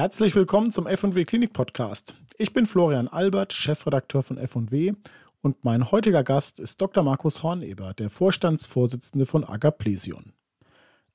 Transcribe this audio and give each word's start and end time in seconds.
Herzlich 0.00 0.34
willkommen 0.34 0.70
zum 0.70 0.86
F&W 0.86 1.26
Klinik 1.26 1.52
Podcast. 1.52 2.14
Ich 2.38 2.54
bin 2.54 2.64
Florian 2.64 3.06
Albert, 3.06 3.52
Chefredakteur 3.52 4.22
von 4.22 4.38
F&W 4.38 4.94
und 5.42 5.62
mein 5.62 5.90
heutiger 5.90 6.24
Gast 6.24 6.58
ist 6.58 6.80
Dr. 6.80 7.02
Markus 7.02 7.42
Horneber, 7.42 7.92
der 7.92 8.08
Vorstandsvorsitzende 8.08 9.26
von 9.26 9.44
Agaplesion. 9.44 10.32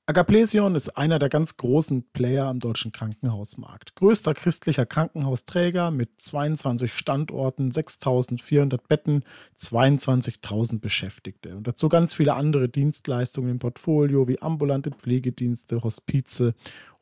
Agaplesion 0.06 0.76
ist 0.76 0.96
einer 0.96 1.18
der 1.18 1.28
ganz 1.28 1.56
großen 1.56 2.12
Player 2.12 2.46
am 2.46 2.60
deutschen 2.60 2.92
Krankenhausmarkt. 2.92 3.96
Größter 3.96 4.34
christlicher 4.34 4.86
Krankenhausträger 4.86 5.90
mit 5.90 6.20
22 6.20 6.94
Standorten, 6.94 7.72
6400 7.72 8.86
Betten, 8.86 9.24
22.000 9.58 10.78
Beschäftigte 10.78 11.56
und 11.56 11.66
dazu 11.66 11.88
ganz 11.88 12.14
viele 12.14 12.34
andere 12.34 12.68
Dienstleistungen 12.68 13.50
im 13.50 13.58
Portfolio 13.58 14.28
wie 14.28 14.40
ambulante 14.40 14.92
Pflegedienste, 14.92 15.82
Hospize 15.82 16.54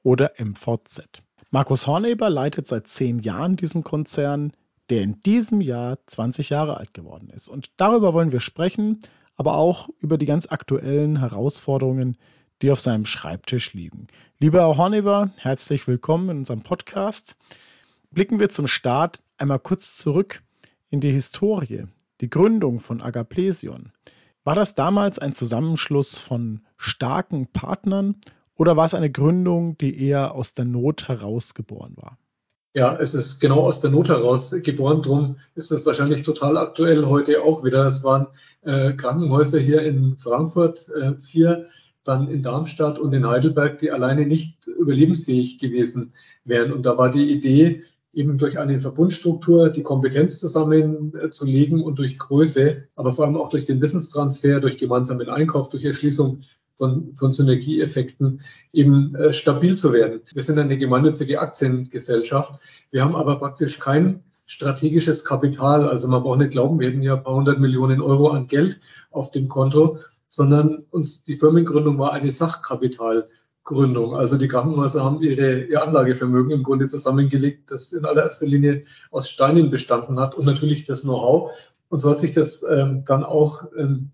oder 0.03 0.33
MVZ. 0.39 1.23
Markus 1.55 1.87
Horneber 1.87 2.31
leitet 2.31 2.67
seit 2.67 2.89
zehn 2.89 3.21
Jahren 3.21 3.55
diesen 3.55 3.85
Konzern, 3.85 4.55
der 4.91 5.03
in 5.03 5.21
diesem 5.21 5.61
Jahr 5.61 5.99
20 6.05 6.49
Jahre 6.49 6.79
alt 6.79 6.95
geworden 6.95 7.31
ist. 7.31 7.49
Und 7.49 7.71
darüber 7.77 8.13
wollen 8.13 8.33
wir 8.33 8.41
sprechen, 8.41 9.03
aber 9.37 9.57
auch 9.57 9.89
über 10.01 10.19
die 10.19 10.27
ganz 10.27 10.49
aktuellen 10.49 11.21
Herausforderungen, 11.21 12.19
die 12.61 12.73
auf 12.73 12.81
seinem 12.81 13.07
Schreibtisch 13.07 13.73
liegen. 13.73 14.09
Lieber 14.41 14.63
Herr 14.63 14.77
Horneber, 14.77 15.31
herzlich 15.37 15.87
willkommen 15.87 16.29
in 16.31 16.39
unserem 16.39 16.63
Podcast. 16.63 17.37
Blicken 18.11 18.41
wir 18.41 18.49
zum 18.49 18.67
Start 18.67 19.23
einmal 19.39 19.61
kurz 19.61 19.97
zurück 19.97 20.43
in 20.91 20.99
die 20.99 21.13
Historie, 21.13 21.85
die 22.21 22.31
Gründung 22.31 22.81
von 22.81 23.01
Agaplesion. 23.01 23.93
War 24.43 24.57
das 24.57 24.75
damals 24.75 25.21
ein 25.21 25.35
Zusammenschluss 25.35 26.19
von 26.19 26.63
starken 26.77 27.47
Partnern 27.47 28.17
oder 28.57 28.77
war 28.77 28.87
es 28.87 28.95
eine 28.95 29.11
Gründung, 29.11 29.77
die 29.79 29.99
eher 30.07 30.35
aus 30.35 30.55
der 30.55 30.65
Not 30.65 31.09
heraus 31.09 31.55
geboren 31.55 31.95
war? 31.97 32.19
Ja, 32.77 32.97
es 32.97 33.15
ist 33.15 33.39
genau 33.39 33.61
aus 33.61 33.81
der 33.81 33.91
Not 33.91 34.09
heraus 34.09 34.51
geboren. 34.51 35.01
Drum 35.03 35.37
ist 35.55 35.71
es 35.71 35.87
wahrscheinlich 35.87 36.23
total 36.23 36.57
aktuell 36.57 37.07
heute 37.07 37.43
auch 37.43 37.63
wieder. 37.63 37.87
Es 37.87 38.03
waren 38.03 38.27
äh, 38.63 38.93
Krankenhäuser 38.95 39.61
hier 39.61 39.83
in 39.83 40.17
Frankfurt, 40.17 40.91
äh, 40.91 41.15
vier, 41.15 41.67
dann 42.03 42.29
in 42.29 42.43
Darmstadt 42.43 42.99
und 42.99 43.15
in 43.15 43.27
Heidelberg, 43.27 43.79
die 43.79 43.93
alleine 43.93 44.27
nicht 44.27 44.67
überlebensfähig 44.67 45.59
gewesen 45.59 46.13
wären. 46.45 46.73
Und 46.73 46.85
da 46.85 46.99
war 46.99 47.11
die 47.11 47.31
Idee, 47.31 47.85
eben 48.13 48.39
durch 48.39 48.59
eine 48.59 48.81
Verbundstruktur 48.81 49.71
die 49.71 49.83
Kompetenz 49.83 50.39
zusammenzulegen 50.39 51.83
und 51.83 51.99
durch 51.99 52.19
Größe, 52.19 52.89
aber 52.97 53.13
vor 53.13 53.25
allem 53.25 53.37
auch 53.37 53.51
durch 53.51 53.65
den 53.65 53.81
Wissenstransfer, 53.81 54.61
durch 54.61 54.79
gemeinsamen 54.79 55.29
Einkauf, 55.29 55.69
durch 55.69 55.85
Erschließung 55.85 56.43
von, 56.77 57.15
von 57.17 57.33
Synergieeffekten 57.33 58.43
eben 58.73 59.15
äh, 59.15 59.33
stabil 59.33 59.77
zu 59.77 59.93
werden. 59.93 60.21
Wir 60.33 60.43
sind 60.43 60.59
eine 60.59 60.77
gemeinnützige 60.77 61.41
Aktiengesellschaft. 61.41 62.61
Wir 62.91 63.05
haben 63.05 63.17
aber 63.17 63.37
praktisch 63.37 63.79
kein 63.79 64.25
strategisches 64.47 65.25
Kapital. 65.25 65.89
Also 65.89 66.09
man 66.09 66.23
braucht 66.23 66.39
nicht 66.39 66.51
glauben, 66.51 66.79
wir 66.81 66.89
hätten 66.89 67.03
ja 67.03 67.17
ein 67.17 67.25
paar 67.25 67.35
hundert 67.35 67.61
Millionen 67.61 68.01
Euro 68.01 68.29
an 68.31 68.47
Geld 68.47 68.81
auf 69.11 69.31
dem 69.31 69.49
Konto, 69.49 69.99
sondern 70.27 70.85
uns 70.91 71.25
die 71.25 71.39
Firmengründung 71.39 71.99
war 71.99 72.13
eine 72.13 72.33
Sachkapitalgründung. 72.33 74.15
Also 74.17 74.37
die 74.37 74.49
Krankenhäuser 74.49 75.05
haben 75.05 75.23
ihre, 75.23 75.63
ihr 75.65 75.83
Anlagevermögen 75.83 76.51
im 76.51 76.63
Grunde 76.63 76.89
zusammengelegt, 76.89 77.71
das 77.71 77.93
in 77.93 78.05
allererster 78.05 78.47
Linie 78.47 78.85
aus 79.11 79.31
Steinen 79.31 79.71
bestanden 79.71 80.19
hat 80.19 80.35
und 80.35 80.45
natürlich 80.45 80.85
das 80.85 81.03
Know-how. 81.03 81.53
Und 81.89 82.01
so 82.01 82.11
hat 82.11 82.19
sich 82.19 82.35
das 82.35 82.65
ähm, 82.69 83.05
dann 83.07 83.25
auch 83.25 83.65
ähm, 83.79 84.11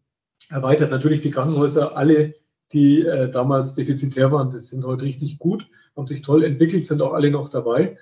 erweitert. 0.51 0.91
Natürlich 0.91 1.23
die 1.23 1.31
Krankenhäuser 1.31 1.97
alle 1.97 2.35
die 2.73 3.03
äh, 3.05 3.31
damals 3.31 3.75
defizitär 3.75 4.31
waren, 4.33 4.51
das 4.51 4.69
sind 4.69 4.85
heute 4.85 5.05
richtig 5.05 5.39
gut, 5.39 5.67
haben 5.97 6.07
sich 6.07 6.23
toll 6.23 6.45
entwickelt, 6.45 6.87
sind 6.87 7.03
auch 7.03 7.13
alle 7.13 7.31
noch 7.31 7.49
dabei 7.49 7.97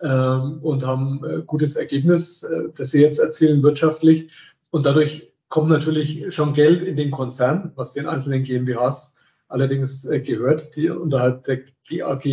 ähm, 0.00 0.58
und 0.62 0.84
haben 0.84 1.22
äh, 1.24 1.42
gutes 1.42 1.76
Ergebnis, 1.76 2.42
äh, 2.42 2.68
das 2.74 2.90
sie 2.90 3.02
jetzt 3.02 3.18
erzielen 3.18 3.62
wirtschaftlich. 3.62 4.30
Und 4.70 4.86
dadurch 4.86 5.32
kommt 5.48 5.68
natürlich 5.68 6.34
schon 6.34 6.54
Geld 6.54 6.82
in 6.82 6.96
den 6.96 7.10
Konzern, 7.10 7.72
was 7.76 7.92
den 7.92 8.06
einzelnen 8.06 8.42
GmbHs 8.42 9.14
allerdings 9.48 10.04
äh, 10.06 10.20
gehört, 10.20 10.76
die 10.76 10.90
unterhalb 10.90 11.44
der 11.44 11.60
GAG 11.88 12.26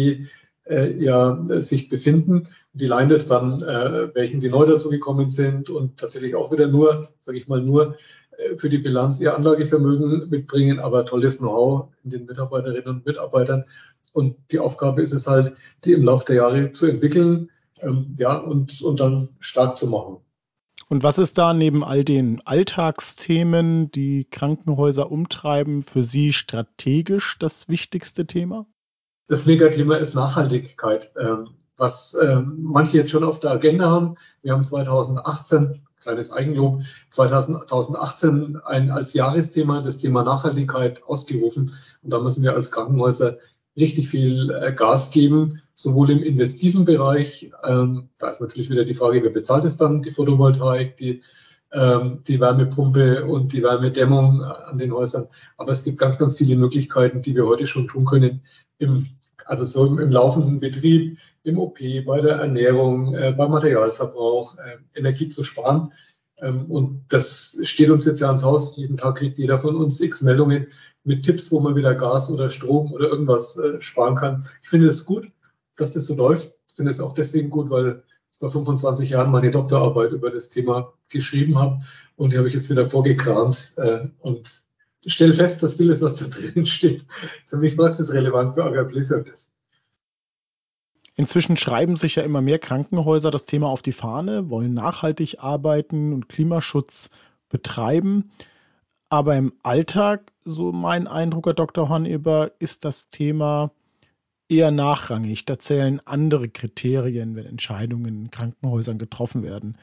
äh, 0.66 0.94
ja 0.98 1.44
sich 1.62 1.90
befinden. 1.90 2.48
Die 2.74 2.88
leihen 2.88 3.10
das 3.10 3.28
dann, 3.28 3.62
äh, 3.62 4.16
welchen 4.16 4.40
die 4.40 4.50
neu 4.50 4.66
dazugekommen 4.66 5.30
sind 5.30 5.70
und 5.70 6.00
tatsächlich 6.00 6.36
auch 6.36 6.52
wieder 6.52 6.68
nur, 6.68 7.10
sage 7.20 7.38
ich 7.38 7.48
mal, 7.48 7.62
nur 7.62 7.98
für 8.58 8.70
die 8.70 8.78
Bilanz 8.78 9.20
ihr 9.20 9.36
Anlagevermögen 9.36 10.30
mitbringen, 10.30 10.80
aber 10.80 11.06
tolles 11.06 11.40
Know-how 11.40 11.90
in 12.04 12.10
den 12.10 12.26
Mitarbeiterinnen 12.26 12.88
und 12.88 13.06
Mitarbeitern. 13.06 13.66
Und 14.14 14.36
die 14.52 14.60
Aufgabe 14.60 15.02
ist 15.02 15.14
es 15.14 15.28
halt, 15.28 15.54
die 15.86 15.94
im 15.94 16.04
Laufe 16.04 16.26
der 16.26 16.36
Jahre 16.38 16.72
zu 16.72 16.86
entwickeln, 16.86 17.50
ähm, 17.82 18.14
ja, 18.18 18.38
und, 18.38 18.82
und 18.82 19.00
dann 19.00 19.30
stark 19.40 19.78
zu 19.78 19.88
machen. 19.88 20.18
Und 20.90 21.04
was 21.04 21.18
ist 21.18 21.38
da 21.38 21.54
neben 21.54 21.84
all 21.84 22.04
den 22.04 22.42
Alltagsthemen, 22.46 23.90
die 23.92 24.26
Krankenhäuser 24.30 25.12
umtreiben, 25.12 25.82
für 25.82 26.04
Sie 26.04 26.34
strategisch 26.34 27.38
das 27.40 27.68
wichtigste 27.68 28.28
Thema? 28.28 28.68
Das 29.28 29.46
Megathema 29.46 29.96
ist 29.96 30.14
Nachhaltigkeit, 30.14 31.12
ähm, 31.20 31.50
was 31.78 32.16
ähm, 32.22 32.58
manche 32.60 32.98
jetzt 32.98 33.10
schon 33.10 33.24
auf 33.24 33.40
der 33.40 33.52
Agenda 33.52 33.90
haben. 33.90 34.16
Wir 34.42 34.54
haben 34.54 34.64
2018 34.64 35.82
kleines 36.04 36.32
Eigenlob, 36.32 36.82
2018 37.10 38.60
ein, 38.66 38.92
als 38.92 39.14
Jahresthema 39.14 39.82
das 39.82 39.98
Thema 39.98 40.24
Nachhaltigkeit 40.24 41.04
ausgerufen. 41.04 41.74
Und 42.04 42.14
da 42.14 42.20
müssen 42.20 42.44
wir 42.44 42.54
als 42.54 42.72
Krankenhäuser 42.72 43.38
richtig 43.76 44.10
viel 44.10 44.52
äh, 44.52 44.72
Gas 44.74 45.12
geben, 45.12 45.62
sowohl 45.74 46.12
im 46.12 46.22
investiven 46.22 46.86
Bereich, 46.86 47.52
ähm, 47.64 48.10
da 48.20 48.30
ist 48.30 48.42
natürlich 48.42 48.70
wieder 48.70 48.86
die 48.86 48.94
Frage, 48.94 49.24
wer 49.24 49.32
bezahlt 49.32 49.66
es 49.66 49.78
dann, 49.78 50.04
die 50.04 50.12
Photovoltaik, 50.12 50.98
die, 50.98 51.24
ähm, 51.72 52.22
die 52.28 52.40
Wärmepumpe 52.40 53.26
und 53.26 53.52
die 53.54 53.64
Wärmedämmung 53.64 54.44
an 54.44 54.78
den 54.78 54.94
Häusern. 54.94 55.28
Aber 55.58 55.72
es 55.72 55.84
gibt 55.84 55.98
ganz, 55.98 56.20
ganz 56.20 56.38
viele 56.38 56.56
Möglichkeiten, 56.56 57.22
die 57.22 57.36
wir 57.36 57.48
heute 57.48 57.66
schon 57.66 57.88
tun 57.88 58.06
können, 58.06 58.42
im, 58.78 59.08
also 59.46 59.66
so 59.66 59.86
im, 59.86 60.00
im 60.00 60.12
laufenden 60.12 60.60
Betrieb, 60.60 61.18
im 61.44 61.60
OP, 61.60 61.80
bei 62.06 62.22
der 62.22 62.38
Ernährung, 62.38 63.16
äh, 63.16 63.34
beim 63.36 63.52
Materialverbrauch, 63.52 64.58
äh, 64.58 64.78
Energie 64.98 65.28
zu 65.28 65.44
sparen. 65.44 65.92
Ähm, 66.38 66.66
und 66.66 67.06
das 67.10 67.60
steht 67.64 67.90
uns 67.90 68.06
jetzt 68.06 68.20
ja 68.20 68.28
ans 68.28 68.44
Haus. 68.44 68.76
Jeden 68.78 68.98
Tag 68.98 69.18
kriegt 69.18 69.38
jeder 69.38 69.58
von 69.58 69.76
uns 69.76 70.02
x 70.02 70.22
Meldungen 70.22 70.68
mit 71.04 71.24
Tipps, 71.24 71.52
wo 71.52 71.60
man 71.60 71.76
wieder 71.76 71.96
Gas 71.96 72.32
oder 72.32 72.50
Strom 72.50 72.92
oder 72.94 73.10
irgendwas 73.10 73.58
äh, 73.58 73.82
sparen 73.82 74.16
kann. 74.16 74.46
Ich 74.62 74.70
finde 74.70 74.88
es 74.88 75.06
gut, 75.06 75.28
dass 75.76 75.92
das 75.92 76.06
so 76.06 76.16
läuft. 76.16 76.54
Ich 76.68 76.76
finde 76.76 76.92
es 76.92 77.00
auch 77.00 77.14
deswegen 77.14 77.50
gut, 77.50 77.70
weil 77.70 78.04
ich 78.32 78.40
vor 78.40 78.50
25 78.50 79.10
Jahren 79.10 79.32
meine 79.32 79.52
Doktorarbeit 79.52 80.12
über 80.12 80.32
das 80.32 80.50
Thema 80.50 80.94
geschrieben 81.10 81.58
habe 81.58 81.82
und 82.16 82.32
die 82.32 82.38
habe 82.38 82.48
ich 82.48 82.54
jetzt 82.54 82.70
wieder 82.70 82.90
vorgekramt 82.90 83.74
äh, 83.78 84.08
und 84.20 84.63
stelle 85.06 85.34
fest, 85.34 85.64
dass 85.64 85.76
vieles, 85.76 86.02
was 86.02 86.16
da 86.16 86.26
drin 86.54 86.66
steht, 86.66 87.06
ziemlich 87.46 87.76
praxisrelevant 87.76 88.54
für 88.56 88.64
Agaplesion 88.64 89.26
ist. 89.26 89.56
Inzwischen 91.16 91.58
schreiben 91.58 91.96
sich 91.96 92.16
ja 92.16 92.24
immer 92.24 92.42
mehr 92.42 92.58
Krankenhäuser 92.58 93.30
das 93.30 93.46
Thema 93.46 93.68
auf 93.68 93.82
die 93.84 93.92
Fahne, 93.92 94.50
wollen 94.50 94.74
nachhaltig 94.74 95.38
arbeiten 95.40 96.12
und 96.12 96.28
Klimaschutz 96.28 97.12
betreiben. 97.50 98.32
Aber 99.10 99.36
im 99.36 99.54
Alltag, 99.62 100.32
so 100.44 100.72
mein 100.72 101.08
Eindruck, 101.08 101.46
Herr 101.46 101.54
Dr. 101.54 101.88
Horneber, 101.88 102.52
ist 102.58 102.84
das 102.84 103.10
Thema 103.10 103.72
eher 104.50 104.72
nachrangig. 104.72 105.46
Da 105.46 105.60
zählen 105.60 106.02
andere 106.06 106.50
Kriterien, 106.50 107.36
wenn 107.36 107.46
Entscheidungen 107.46 108.24
in 108.24 108.32
Krankenhäusern 108.32 108.98
getroffen 108.98 109.44
werden. 109.44 109.78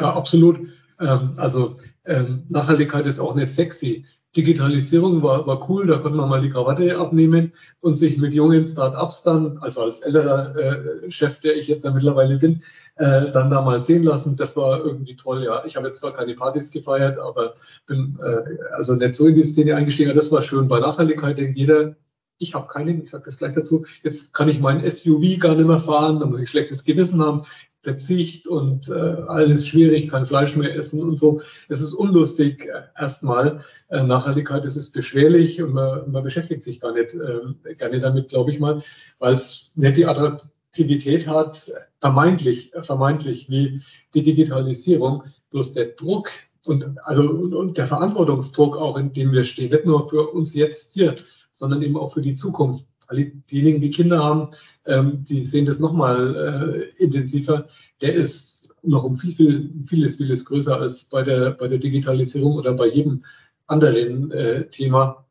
Ja, 0.00 0.14
absolut. 0.14 0.66
Ähm, 1.02 1.32
also 1.36 1.74
ähm, 2.04 2.44
Nachhaltigkeit 2.48 3.06
ist 3.06 3.20
auch 3.20 3.34
nicht 3.34 3.52
sexy. 3.52 4.06
Digitalisierung 4.34 5.22
war, 5.22 5.46
war 5.46 5.68
cool, 5.68 5.86
da 5.86 5.98
konnte 5.98 6.16
man 6.16 6.30
mal 6.30 6.40
die 6.40 6.48
Krawatte 6.48 6.96
abnehmen 6.96 7.52
und 7.80 7.94
sich 7.94 8.16
mit 8.16 8.32
jungen 8.32 8.64
Start-ups 8.64 9.22
dann, 9.24 9.58
also 9.58 9.82
als 9.82 10.00
älterer 10.00 10.56
äh, 10.56 11.10
Chef, 11.10 11.40
der 11.40 11.54
ich 11.56 11.68
jetzt 11.68 11.84
ja 11.84 11.90
mittlerweile 11.90 12.38
bin, 12.38 12.62
äh, 12.96 13.30
dann 13.30 13.50
da 13.50 13.60
mal 13.60 13.80
sehen 13.80 14.04
lassen. 14.04 14.36
Das 14.36 14.56
war 14.56 14.82
irgendwie 14.82 15.16
toll, 15.16 15.44
ja. 15.44 15.64
Ich 15.66 15.76
habe 15.76 15.88
jetzt 15.88 16.00
zwar 16.00 16.14
keine 16.14 16.34
Partys 16.34 16.70
gefeiert, 16.70 17.18
aber 17.18 17.54
bin 17.86 18.18
äh, 18.22 18.72
also 18.74 18.94
nicht 18.94 19.14
so 19.14 19.26
in 19.26 19.34
die 19.34 19.44
Szene 19.44 19.76
eingestiegen. 19.76 20.16
Das 20.16 20.32
war 20.32 20.42
schön. 20.42 20.66
Bei 20.66 20.80
Nachhaltigkeit 20.80 21.36
denkt 21.36 21.58
jeder, 21.58 21.96
ich 22.38 22.54
habe 22.54 22.66
keinen, 22.68 23.02
ich 23.02 23.10
sage 23.10 23.24
das 23.26 23.38
gleich 23.38 23.54
dazu, 23.54 23.84
jetzt 24.02 24.32
kann 24.32 24.48
ich 24.48 24.60
mein 24.60 24.80
SUV 24.90 25.38
gar 25.38 25.54
nicht 25.54 25.66
mehr 25.66 25.78
fahren, 25.78 26.20
da 26.20 26.26
muss 26.26 26.40
ich 26.40 26.50
schlechtes 26.50 26.84
Gewissen 26.84 27.22
haben. 27.22 27.44
Verzicht 27.82 28.46
und 28.46 28.88
äh, 28.88 28.92
alles 28.92 29.66
schwierig, 29.66 30.08
kein 30.08 30.26
Fleisch 30.26 30.54
mehr 30.54 30.74
essen 30.74 31.02
und 31.02 31.18
so. 31.18 31.42
Es 31.68 31.80
ist 31.80 31.92
unlustig 31.92 32.66
äh, 32.66 32.82
erstmal. 32.98 33.64
Äh, 33.88 34.04
Nachhaltigkeit, 34.04 34.64
es 34.64 34.76
ist 34.76 34.92
beschwerlich 34.92 35.60
und 35.60 35.72
man, 35.72 36.10
man 36.10 36.22
beschäftigt 36.22 36.62
sich 36.62 36.80
gar 36.80 36.92
nicht 36.92 37.14
äh, 37.14 37.74
gerne 37.74 38.00
damit, 38.00 38.28
glaube 38.28 38.52
ich 38.52 38.60
mal, 38.60 38.82
weil 39.18 39.34
es 39.34 39.72
nicht 39.74 39.96
die 39.96 40.06
Attraktivität 40.06 41.26
hat, 41.26 41.72
vermeintlich, 42.00 42.72
vermeintlich 42.82 43.50
wie 43.50 43.82
die 44.14 44.22
Digitalisierung. 44.22 45.24
Bloß 45.50 45.72
der 45.72 45.86
Druck 45.86 46.30
und 46.66 46.98
also 47.04 47.22
und, 47.22 47.52
und 47.52 47.78
der 47.78 47.88
Verantwortungsdruck 47.88 48.76
auch, 48.76 48.96
in 48.96 49.12
dem 49.12 49.32
wir 49.32 49.44
stehen, 49.44 49.72
nicht 49.72 49.86
nur 49.86 50.08
für 50.08 50.28
uns 50.30 50.54
jetzt 50.54 50.94
hier, 50.94 51.16
sondern 51.50 51.82
eben 51.82 51.96
auch 51.96 52.14
für 52.14 52.22
die 52.22 52.36
Zukunft 52.36 52.86
Alle 53.12 53.26
diejenigen, 53.26 53.80
die 53.80 53.90
Kinder 53.90 54.24
haben, 54.24 54.54
ähm, 54.86 55.22
die 55.22 55.44
sehen 55.44 55.66
das 55.66 55.80
nochmal 55.80 56.90
äh, 56.98 57.02
intensiver. 57.02 57.66
Der 58.00 58.14
ist 58.14 58.74
noch 58.82 59.04
um 59.04 59.18
viel, 59.18 59.34
viel, 59.34 59.70
vieles, 59.86 60.16
vieles 60.16 60.46
größer 60.46 60.80
als 60.80 61.04
bei 61.04 61.22
der, 61.22 61.50
bei 61.50 61.68
der 61.68 61.78
Digitalisierung 61.78 62.54
oder 62.54 62.72
bei 62.72 62.86
jedem 62.86 63.24
anderen 63.66 64.30
äh, 64.32 64.66
Thema, 64.68 65.26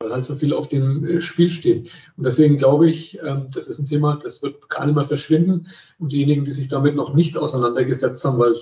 weil 0.00 0.12
halt 0.12 0.24
so 0.24 0.36
viel 0.36 0.54
auf 0.54 0.68
dem 0.68 1.04
äh, 1.04 1.20
Spiel 1.20 1.50
steht. 1.50 1.90
Und 2.16 2.24
deswegen 2.24 2.56
glaube 2.56 2.88
ich, 2.88 3.18
ähm, 3.22 3.48
das 3.52 3.68
ist 3.68 3.78
ein 3.78 3.86
Thema, 3.86 4.18
das 4.22 4.42
wird 4.42 4.68
gar 4.70 4.86
nicht 4.86 4.94
mehr 4.94 5.04
verschwinden. 5.04 5.66
Und 5.98 6.12
diejenigen, 6.12 6.44
die 6.44 6.50
sich 6.50 6.68
damit 6.68 6.96
noch 6.96 7.14
nicht 7.14 7.36
auseinandergesetzt 7.36 8.24
haben, 8.24 8.38
weil, 8.38 8.54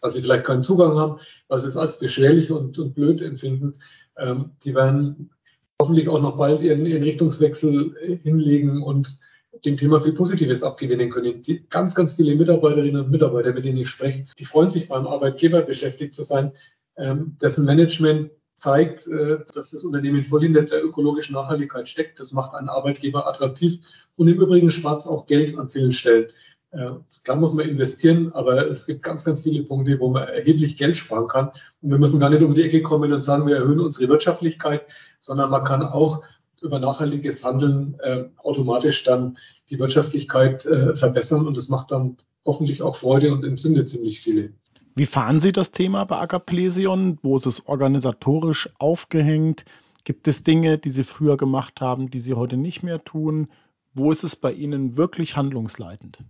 weil 0.00 0.10
sie 0.12 0.22
vielleicht 0.22 0.44
keinen 0.44 0.62
Zugang 0.62 0.96
haben, 0.96 1.18
weil 1.48 1.60
sie 1.60 1.66
es 1.68 1.76
als 1.76 1.98
beschwerlich 1.98 2.52
und, 2.52 2.78
und 2.78 2.94
blöd 2.94 3.20
empfinden, 3.20 3.74
ähm, 4.16 4.52
die 4.64 4.76
werden 4.76 5.30
hoffentlich 5.82 6.08
auch 6.08 6.22
noch 6.22 6.36
bald 6.36 6.62
ihren, 6.62 6.86
ihren 6.86 7.02
Richtungswechsel 7.02 7.96
äh, 8.00 8.16
hinlegen 8.22 8.82
und 8.82 9.18
dem 9.64 9.76
Thema 9.76 10.00
viel 10.00 10.12
Positives 10.12 10.62
abgewinnen 10.62 11.10
können. 11.10 11.42
Die, 11.42 11.66
ganz, 11.68 11.96
ganz 11.96 12.12
viele 12.12 12.36
Mitarbeiterinnen 12.36 13.04
und 13.04 13.10
Mitarbeiter, 13.10 13.52
mit 13.52 13.64
denen 13.64 13.78
ich 13.78 13.88
spreche, 13.88 14.24
die 14.38 14.44
freuen 14.44 14.70
sich 14.70 14.88
beim 14.88 15.08
Arbeitgeber 15.08 15.62
beschäftigt 15.62 16.14
zu 16.14 16.22
sein, 16.22 16.52
ähm, 16.96 17.36
dessen 17.42 17.64
Management 17.64 18.30
zeigt, 18.54 19.08
äh, 19.08 19.38
dass 19.52 19.72
das 19.72 19.82
Unternehmen 19.82 20.24
voll 20.24 20.44
in 20.44 20.52
der 20.54 20.84
ökologischen 20.84 21.34
Nachhaltigkeit 21.34 21.88
steckt. 21.88 22.20
Das 22.20 22.32
macht 22.32 22.54
einen 22.54 22.68
Arbeitgeber 22.68 23.26
attraktiv 23.26 23.80
und 24.14 24.28
im 24.28 24.40
Übrigen 24.40 24.68
es 24.68 24.84
auch 24.84 25.26
Geld 25.26 25.58
an 25.58 25.68
vielen 25.68 25.92
Stellen. 25.92 26.28
Äh, 26.72 26.90
klar 27.22 27.36
muss 27.36 27.52
man 27.52 27.68
investieren, 27.68 28.32
aber 28.32 28.68
es 28.68 28.86
gibt 28.86 29.02
ganz, 29.02 29.24
ganz 29.24 29.42
viele 29.42 29.62
Punkte, 29.62 30.00
wo 30.00 30.10
man 30.10 30.26
erheblich 30.26 30.76
Geld 30.78 30.96
sparen 30.96 31.28
kann. 31.28 31.50
Und 31.82 31.90
wir 31.90 31.98
müssen 31.98 32.18
gar 32.18 32.30
nicht 32.30 32.42
um 32.42 32.54
die 32.54 32.62
Ecke 32.62 32.82
kommen 32.82 33.12
und 33.12 33.22
sagen, 33.22 33.46
wir 33.46 33.56
erhöhen 33.56 33.80
unsere 33.80 34.10
Wirtschaftlichkeit, 34.10 34.82
sondern 35.20 35.50
man 35.50 35.64
kann 35.64 35.82
auch 35.82 36.22
über 36.62 36.78
nachhaltiges 36.78 37.44
Handeln 37.44 37.98
äh, 38.02 38.24
automatisch 38.38 39.04
dann 39.04 39.36
die 39.68 39.78
Wirtschaftlichkeit 39.78 40.64
äh, 40.64 40.96
verbessern 40.96 41.46
und 41.46 41.56
das 41.56 41.68
macht 41.68 41.90
dann 41.90 42.16
hoffentlich 42.44 42.82
auch 42.82 42.96
Freude 42.96 43.32
und 43.32 43.44
entzündet 43.44 43.88
ziemlich 43.88 44.20
viele. 44.20 44.52
Wie 44.94 45.06
fahren 45.06 45.40
Sie 45.40 45.52
das 45.52 45.72
Thema 45.72 46.04
bei 46.04 46.18
Agaplesion? 46.18 47.18
Wo 47.22 47.36
ist 47.36 47.46
es 47.46 47.66
organisatorisch 47.66 48.68
aufgehängt? 48.78 49.64
Gibt 50.04 50.28
es 50.28 50.42
Dinge, 50.42 50.78
die 50.78 50.90
Sie 50.90 51.04
früher 51.04 51.36
gemacht 51.36 51.80
haben, 51.80 52.10
die 52.10 52.20
Sie 52.20 52.34
heute 52.34 52.56
nicht 52.56 52.82
mehr 52.82 53.02
tun? 53.04 53.48
Wo 53.94 54.10
ist 54.10 54.24
es 54.24 54.36
bei 54.36 54.52
Ihnen 54.52 54.96
wirklich 54.96 55.36
handlungsleitend? 55.36 56.24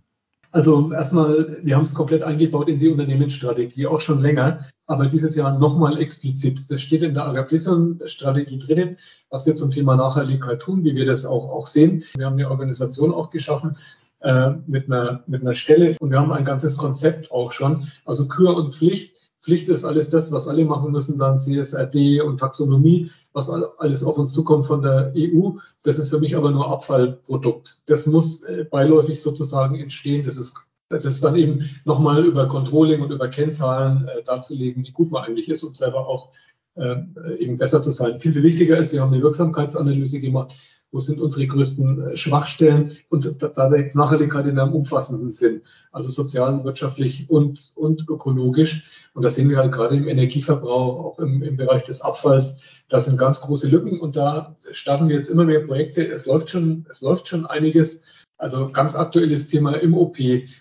Also 0.53 0.91
erstmal, 0.93 1.57
wir 1.63 1.75
haben 1.75 1.83
es 1.83 1.95
komplett 1.95 2.21
eingebaut 2.21 2.69
in 2.69 2.77
die 2.77 2.89
Unternehmensstrategie, 2.89 3.87
auch 3.87 3.99
schon 3.99 4.21
länger, 4.21 4.59
aber 4.85 5.07
dieses 5.07 5.35
Jahr 5.35 5.57
nochmal 5.57 5.99
explizit. 5.99 6.69
Das 6.69 6.79
steht 6.79 7.01
in 7.01 7.15
der 7.15 7.25
Agapleson-Strategie 7.25 8.59
drinnen, 8.59 8.97
was 9.31 9.47
wir 9.47 9.55
zum 9.55 9.71
Thema 9.71 9.95
Nachhaltigkeit 9.95 10.59
tun, 10.59 10.83
wie 10.83 10.93
wir 10.93 11.07
das 11.07 11.25
auch, 11.25 11.49
auch 11.49 11.65
sehen. 11.65 12.03
Wir 12.15 12.27
haben 12.27 12.33
eine 12.33 12.51
Organisation 12.51 13.11
auch 13.11 13.31
geschaffen, 13.31 13.77
äh, 14.19 14.51
mit, 14.67 14.85
einer, 14.85 15.23
mit 15.25 15.41
einer 15.41 15.55
Stelle 15.55 15.95
und 15.99 16.11
wir 16.11 16.19
haben 16.19 16.31
ein 16.31 16.45
ganzes 16.45 16.77
Konzept 16.77 17.31
auch 17.31 17.51
schon. 17.51 17.91
Also 18.05 18.27
Kür 18.27 18.55
und 18.55 18.75
Pflicht 18.75 19.15
Pflicht 19.43 19.67
ist 19.67 19.83
alles 19.83 20.09
das, 20.09 20.31
was 20.31 20.47
alle 20.47 20.63
machen 20.63 20.91
müssen, 20.91 21.17
dann 21.17 21.37
CSRD 21.37 22.21
und 22.21 22.39
Taxonomie, 22.39 23.11
was 23.33 23.49
alles 23.49 24.03
auf 24.03 24.17
uns 24.17 24.33
zukommt 24.33 24.65
von 24.65 24.81
der 24.81 25.13
EU. 25.17 25.57
Das 25.83 25.99
ist 25.99 26.09
für 26.09 26.19
mich 26.19 26.37
aber 26.37 26.51
nur 26.51 26.71
Abfallprodukt. 26.71 27.81
Das 27.87 28.07
muss 28.07 28.43
äh, 28.43 28.63
beiläufig 28.63 29.21
sozusagen 29.21 29.75
entstehen. 29.75 30.25
Das 30.25 30.37
ist, 30.37 30.55
das 30.87 31.03
ist 31.03 31.23
dann 31.25 31.35
eben 31.35 31.69
nochmal 31.83 32.25
über 32.25 32.47
Controlling 32.47 33.01
und 33.01 33.11
über 33.11 33.27
Kennzahlen 33.27 34.07
äh, 34.07 34.23
darzulegen, 34.23 34.85
wie 34.85 34.91
gut 34.91 35.11
man 35.11 35.25
eigentlich 35.25 35.49
ist 35.49 35.63
und 35.63 35.75
selber 35.75 36.07
auch 36.07 36.31
äh, 36.75 36.95
eben 37.37 37.57
besser 37.57 37.81
zu 37.81 37.91
sein. 37.91 38.21
Viel, 38.21 38.33
viel 38.33 38.43
wichtiger 38.43 38.77
ist, 38.77 38.93
wir 38.93 39.01
haben 39.01 39.13
eine 39.13 39.21
Wirksamkeitsanalyse 39.21 40.21
gemacht 40.21 40.53
wo 40.93 40.99
sind 40.99 41.19
unsere 41.19 41.45
größten 41.47 42.01
äh, 42.01 42.17
Schwachstellen 42.17 42.91
und 43.09 43.41
da, 43.41 43.47
da 43.49 43.75
jetzt 43.75 43.95
Nachhaltigkeit 43.95 44.47
in 44.47 44.59
einem 44.59 44.73
umfassenden 44.73 45.29
Sinn, 45.29 45.63
also 45.91 46.09
sozial, 46.09 46.63
wirtschaftlich 46.63 47.29
und, 47.29 47.73
und 47.75 48.07
ökologisch. 48.07 48.83
Und 49.13 49.25
da 49.25 49.29
sehen 49.29 49.49
wir 49.49 49.57
halt 49.57 49.73
gerade 49.73 49.97
im 49.97 50.07
Energieverbrauch, 50.07 51.03
auch 51.03 51.19
im, 51.19 51.41
im 51.43 51.57
Bereich 51.57 51.83
des 51.83 52.01
Abfalls, 52.01 52.61
das 52.89 53.05
sind 53.05 53.17
ganz 53.17 53.41
große 53.41 53.67
Lücken 53.67 53.99
und 53.99 54.15
da 54.15 54.55
starten 54.71 55.09
wir 55.09 55.15
jetzt 55.15 55.29
immer 55.29 55.45
mehr 55.45 55.61
Projekte. 55.61 56.05
Es 56.05 56.27
läuft 56.27 56.51
schon, 56.51 56.85
es 56.89 57.01
läuft 57.01 57.27
schon 57.27 57.45
einiges. 57.47 58.05
Also 58.43 58.67
ganz 58.67 58.97
aktuelles 58.97 59.47
Thema 59.47 59.71
im 59.75 59.93
OP. 59.93 60.17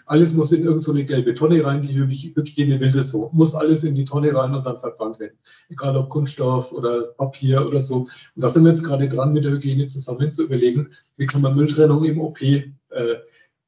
Alles 0.07 0.35
muss 0.35 0.53
in 0.53 0.63
irgendeine 0.63 1.01
so 1.01 1.05
gelbe 1.05 1.35
Tonne 1.35 1.65
rein, 1.65 1.83
die 1.83 1.99
Hygiene 1.99 2.79
will 2.79 2.93
das 2.93 3.11
so. 3.11 3.29
Muss 3.33 3.57
alles 3.57 3.83
in 3.83 3.97
die 3.97 4.05
Tonne 4.05 4.33
rein 4.33 4.55
und 4.55 4.65
dann 4.65 4.79
verbrannt 4.79 5.19
werden. 5.19 5.37
Egal 5.69 5.97
ob 5.97 6.09
Kunststoff 6.09 6.71
oder 6.71 7.09
Papier 7.19 7.67
oder 7.67 7.83
so. 7.83 8.03
Und 8.03 8.11
da 8.37 8.51
sind 8.51 8.63
wir 8.63 8.71
jetzt 8.71 8.85
gerade 8.85 9.09
dran, 9.09 9.33
mit 9.33 9.43
der 9.43 9.51
Hygiene 9.51 9.89
zusammen 9.89 10.31
zu 10.31 10.45
überlegen, 10.45 10.91
wie 11.17 11.27
kann 11.27 11.43
man 11.43 11.57
Mülltrennung 11.57 12.05
im 12.05 12.21
OP 12.21 12.41
äh, 12.41 12.63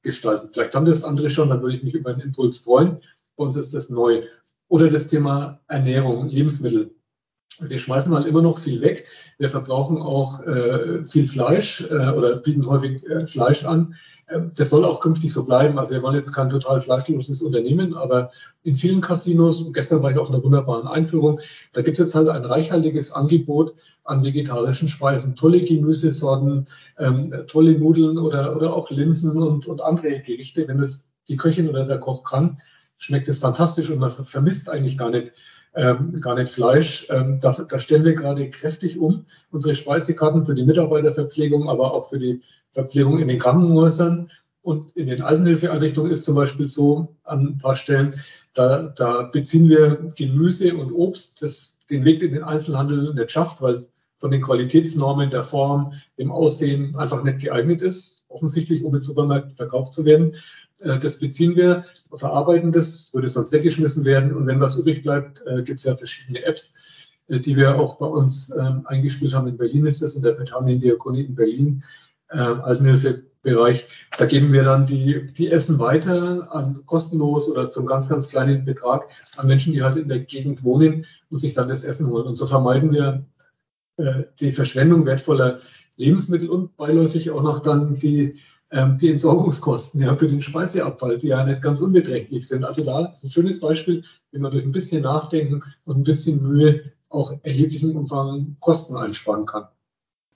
gestalten. 0.02 0.48
Vielleicht 0.52 0.76
haben 0.76 0.86
das 0.86 1.02
andere 1.02 1.28
schon, 1.28 1.48
dann 1.48 1.62
würde 1.62 1.74
ich 1.74 1.82
mich 1.82 1.94
über 1.94 2.10
einen 2.10 2.20
Impuls 2.20 2.58
freuen. 2.58 2.98
Bei 3.36 3.42
uns 3.42 3.56
ist 3.56 3.74
das 3.74 3.90
neu. 3.90 4.22
Oder 4.68 4.90
das 4.90 5.08
Thema 5.08 5.58
Ernährung, 5.66 6.28
Lebensmittel. 6.28 6.93
Wir 7.60 7.78
schmeißen 7.78 8.14
halt 8.14 8.26
immer 8.26 8.42
noch 8.42 8.58
viel 8.58 8.80
weg. 8.80 9.06
Wir 9.38 9.50
verbrauchen 9.50 9.98
auch 9.98 10.42
äh, 10.42 11.04
viel 11.04 11.28
Fleisch 11.28 11.82
äh, 11.82 12.10
oder 12.10 12.36
bieten 12.36 12.66
häufig 12.66 13.06
äh, 13.08 13.26
Fleisch 13.26 13.64
an. 13.64 13.94
Ähm, 14.28 14.52
das 14.56 14.70
soll 14.70 14.84
auch 14.84 15.00
künftig 15.00 15.32
so 15.32 15.44
bleiben. 15.44 15.78
Also 15.78 15.92
wir 15.92 16.02
wollen 16.02 16.16
jetzt 16.16 16.32
kein 16.32 16.50
total 16.50 16.80
fleischloses 16.80 17.42
Unternehmen, 17.42 17.94
aber 17.94 18.30
in 18.62 18.76
vielen 18.76 19.00
Casinos, 19.00 19.72
gestern 19.72 20.02
war 20.02 20.10
ich 20.10 20.18
auf 20.18 20.30
einer 20.30 20.42
wunderbaren 20.42 20.88
Einführung, 20.88 21.40
da 21.72 21.82
gibt 21.82 21.98
es 21.98 22.06
jetzt 22.06 22.14
halt 22.14 22.28
ein 22.28 22.44
reichhaltiges 22.44 23.12
Angebot 23.12 23.74
an 24.04 24.22
vegetarischen 24.22 24.88
Speisen, 24.88 25.34
tolle 25.36 25.64
Gemüsesorten, 25.64 26.66
ähm, 26.98 27.34
tolle 27.46 27.78
Nudeln 27.78 28.18
oder, 28.18 28.56
oder 28.56 28.74
auch 28.74 28.90
Linsen 28.90 29.42
und, 29.42 29.66
und 29.66 29.80
andere 29.80 30.20
Gerichte. 30.20 30.68
Wenn 30.68 30.78
das 30.78 31.14
die 31.28 31.36
Köchin 31.36 31.68
oder 31.68 31.86
der 31.86 31.98
Koch 31.98 32.24
kann, 32.24 32.58
schmeckt 32.98 33.28
es 33.28 33.38
fantastisch 33.38 33.90
und 33.90 33.98
man 33.98 34.10
vermisst 34.10 34.70
eigentlich 34.70 34.98
gar 34.98 35.10
nicht 35.10 35.32
ähm, 35.74 36.20
gar 36.20 36.34
nicht 36.34 36.52
Fleisch. 36.52 37.06
Ähm, 37.10 37.40
da, 37.40 37.52
da 37.52 37.78
stellen 37.78 38.04
wir 38.04 38.14
gerade 38.14 38.50
kräftig 38.50 38.98
um 38.98 39.26
unsere 39.50 39.74
Speisekarten 39.74 40.44
für 40.44 40.54
die 40.54 40.64
Mitarbeiterverpflegung, 40.64 41.68
aber 41.68 41.92
auch 41.92 42.08
für 42.08 42.18
die 42.18 42.42
Verpflegung 42.72 43.18
in 43.18 43.28
den 43.28 43.38
Krankenhäusern. 43.38 44.30
Und 44.62 44.96
in 44.96 45.08
den 45.08 45.22
Altenhilfeeinrichtungen 45.22 46.10
ist 46.10 46.24
zum 46.24 46.36
Beispiel 46.36 46.66
so 46.66 47.08
an 47.24 47.46
ein 47.46 47.58
paar 47.58 47.76
Stellen, 47.76 48.14
da, 48.54 48.84
da 48.96 49.22
beziehen 49.22 49.68
wir 49.68 50.08
Gemüse 50.16 50.74
und 50.76 50.92
Obst, 50.92 51.42
das 51.42 51.80
den 51.90 52.04
Weg 52.04 52.22
in 52.22 52.32
den 52.32 52.44
Einzelhandel 52.44 53.12
nicht 53.12 53.30
schafft, 53.30 53.60
weil 53.60 53.86
von 54.18 54.30
den 54.30 54.40
Qualitätsnormen 54.40 55.30
der 55.30 55.44
Form, 55.44 55.92
dem 56.18 56.32
Aussehen 56.32 56.96
einfach 56.96 57.22
nicht 57.24 57.40
geeignet 57.40 57.82
ist, 57.82 58.24
offensichtlich, 58.28 58.82
um 58.82 58.94
in 58.94 59.02
Supermärkten 59.02 59.54
verkauft 59.54 59.92
zu 59.92 60.06
werden. 60.06 60.36
Äh, 60.80 60.98
das 60.98 61.18
beziehen 61.18 61.56
wir, 61.56 61.84
verarbeiten 62.12 62.72
das, 62.72 63.12
würde 63.12 63.28
sonst 63.28 63.52
weggeschmissen 63.52 64.04
werden. 64.04 64.34
Und 64.34 64.46
wenn 64.46 64.60
was 64.60 64.76
übrig 64.76 65.02
bleibt, 65.02 65.42
äh, 65.46 65.62
gibt 65.62 65.80
es 65.80 65.84
ja 65.84 65.96
verschiedene 65.96 66.44
Apps, 66.44 66.74
äh, 67.28 67.40
die 67.40 67.56
wir 67.56 67.78
auch 67.78 67.96
bei 67.96 68.06
uns 68.06 68.54
ähm, 68.56 68.82
eingespielt 68.86 69.34
haben. 69.34 69.48
In 69.48 69.56
Berlin 69.56 69.86
ist 69.86 70.02
das, 70.02 70.14
in 70.14 70.22
der 70.22 70.32
Betanien-Diakonie 70.32 71.22
in 71.22 71.34
Berlin, 71.34 71.84
Altenhilfebereich. 72.28 73.86
Da 74.18 74.26
geben 74.26 74.52
wir 74.52 74.64
dann 74.64 74.86
die, 74.86 75.26
die 75.34 75.52
Essen 75.52 75.78
weiter 75.78 76.52
an 76.52 76.84
kostenlos 76.84 77.48
oder 77.48 77.70
zum 77.70 77.86
ganz, 77.86 78.08
ganz 78.08 78.28
kleinen 78.28 78.64
Betrag 78.64 79.08
an 79.36 79.46
Menschen, 79.46 79.72
die 79.72 79.82
halt 79.82 79.98
in 79.98 80.08
der 80.08 80.20
Gegend 80.20 80.64
wohnen 80.64 81.06
und 81.30 81.38
sich 81.38 81.54
dann 81.54 81.68
das 81.68 81.84
Essen 81.84 82.08
holen. 82.08 82.26
Und 82.26 82.34
so 82.34 82.46
vermeiden 82.46 82.92
wir 82.92 83.24
die 84.40 84.52
Verschwendung 84.52 85.06
wertvoller 85.06 85.60
Lebensmittel 85.96 86.48
und 86.48 86.76
beiläufig 86.76 87.30
auch 87.30 87.42
noch 87.42 87.60
dann 87.60 87.98
die 87.98 88.40
ähm, 88.74 88.98
die 88.98 89.10
Entsorgungskosten 89.10 90.02
ja, 90.02 90.16
für 90.16 90.26
den 90.26 90.42
Speiseabfall, 90.42 91.18
die 91.18 91.28
ja 91.28 91.44
nicht 91.44 91.62
ganz 91.62 91.80
unbeträchtlich 91.80 92.48
sind. 92.48 92.64
Also 92.64 92.84
da 92.84 93.06
ist 93.06 93.22
ein 93.22 93.30
schönes 93.30 93.60
Beispiel, 93.60 94.02
wie 94.32 94.40
man 94.40 94.50
durch 94.50 94.64
ein 94.64 94.72
bisschen 94.72 95.02
Nachdenken 95.02 95.62
und 95.84 95.98
ein 95.98 96.04
bisschen 96.04 96.42
Mühe 96.42 96.92
auch 97.08 97.32
erheblichen 97.44 97.96
Umfang 97.96 98.56
Kosten 98.58 98.96
einsparen 98.96 99.46
kann. 99.46 99.68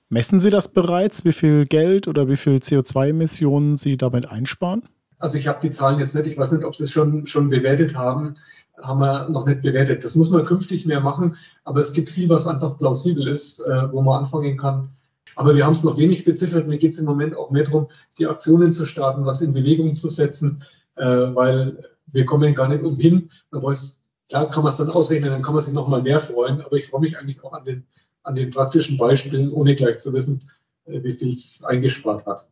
Messen 0.09 0.39
Sie 0.39 0.51
das 0.51 0.69
bereits, 0.69 1.25
wie 1.25 1.33
viel 1.33 1.67
Geld 1.67 2.07
oder 2.07 2.29
wie 2.29 2.37
viel 2.37 2.57
CO2-Emissionen 2.57 3.77
Sie 3.77 3.97
damit 3.97 4.27
einsparen? 4.27 4.85
Also 5.19 5.37
ich 5.37 5.49
habe 5.49 5.59
die 5.61 5.73
Zahlen 5.73 5.99
jetzt 5.99 6.15
nicht, 6.15 6.29
ich 6.29 6.39
weiß 6.39 6.53
nicht, 6.53 6.65
ob 6.65 6.77
Sie 6.77 6.85
es 6.85 6.93
schon, 6.93 7.27
schon 7.27 7.51
bewertet 7.51 7.97
haben, 7.97 8.37
haben 8.81 9.01
wir 9.01 9.29
noch 9.29 9.47
nicht 9.47 9.63
bewertet. 9.63 10.05
Das 10.05 10.15
muss 10.15 10.31
man 10.31 10.47
künftig 10.47 10.87
mehr 10.87 11.01
machen, 11.01 11.37
aber 11.65 11.81
es 11.81 11.93
gibt 11.93 12.11
viel, 12.11 12.29
was 12.29 12.47
einfach 12.47 12.79
plausibel 12.79 13.27
ist, 13.27 13.59
äh, 13.59 13.93
wo 13.93 14.01
man 14.01 14.21
anfangen 14.21 14.57
kann, 14.57 14.91
aber 15.39 15.55
wir 15.55 15.65
haben 15.65 15.75
es 15.75 15.85
noch 15.85 15.97
wenig 15.97 16.25
beziffert. 16.25 16.67
Mir 16.67 16.79
geht 16.79 16.93
es 16.93 16.99
im 16.99 17.05
Moment 17.05 17.37
auch 17.37 17.51
mehr 17.51 17.63
darum, 17.63 17.87
die 18.19 18.27
Aktionen 18.27 18.73
zu 18.73 18.87
starten, 18.87 19.25
was 19.25 19.41
in 19.41 19.55
Bewegung 19.55 19.95
zu 19.95 20.09
setzen, 20.09 20.65
äh, 20.97 21.05
weil 21.05 21.85
wir 22.09 22.27
kommen 22.27 22.57
gar 22.57 22.67
nicht 22.67 22.83
umhin. 22.83 23.31
Klar 24.29 24.51
kann 24.51 24.65
man 24.65 24.73
es 24.73 24.79
dann 24.79 24.91
ausrechnen, 24.91 25.31
dann 25.31 25.43
kann 25.43 25.55
man 25.55 25.63
sich 25.63 25.73
noch 25.73 25.87
mal 25.87 26.03
mehr 26.03 26.19
freuen. 26.19 26.61
Aber 26.61 26.77
ich 26.77 26.89
freue 26.89 27.03
mich 27.03 27.17
eigentlich 27.17 27.45
auch 27.45 27.53
an 27.53 27.65
den, 27.65 27.87
an 28.25 28.35
den 28.35 28.51
praktischen 28.51 28.99
Beispielen, 28.99 29.53
ohne 29.53 29.77
gleich 29.77 30.01
zu 30.01 30.13
wissen, 30.13 30.51
äh, 30.87 31.05
wie 31.05 31.13
viel 31.13 31.31
es 31.31 31.63
eingespart 31.65 32.27
hat. 32.27 32.49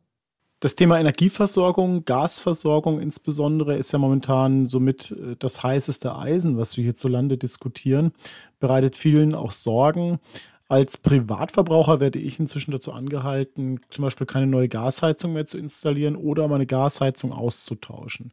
Das 0.60 0.76
Thema 0.76 1.00
Energieversorgung, 1.00 2.04
Gasversorgung 2.04 3.00
insbesondere, 3.00 3.76
ist 3.76 3.92
ja 3.92 3.98
momentan 3.98 4.66
somit 4.66 5.10
äh, 5.10 5.34
das 5.36 5.64
heißeste 5.64 6.14
Eisen, 6.14 6.56
was 6.56 6.76
wir 6.76 6.84
hierzulande 6.84 7.36
diskutieren, 7.36 8.12
bereitet 8.60 8.96
vielen 8.96 9.34
auch 9.34 9.50
Sorgen. 9.50 10.20
Als 10.68 10.96
Privatverbraucher 10.96 12.00
werde 12.00 12.18
ich 12.18 12.40
inzwischen 12.40 12.72
dazu 12.72 12.92
angehalten, 12.92 13.80
zum 13.90 14.02
Beispiel 14.02 14.26
keine 14.26 14.48
neue 14.48 14.68
Gasheizung 14.68 15.32
mehr 15.32 15.46
zu 15.46 15.58
installieren 15.58 16.16
oder 16.16 16.48
meine 16.48 16.66
Gasheizung 16.66 17.32
auszutauschen. 17.32 18.32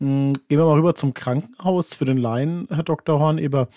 Hm, 0.00 0.32
gehen 0.48 0.58
wir 0.58 0.64
mal 0.64 0.78
rüber 0.78 0.94
zum 0.94 1.12
Krankenhaus 1.12 1.94
für 1.94 2.06
den 2.06 2.16
Laien, 2.16 2.68
Herr 2.70 2.84
Dr. 2.84 3.18
Horneber. 3.18 3.68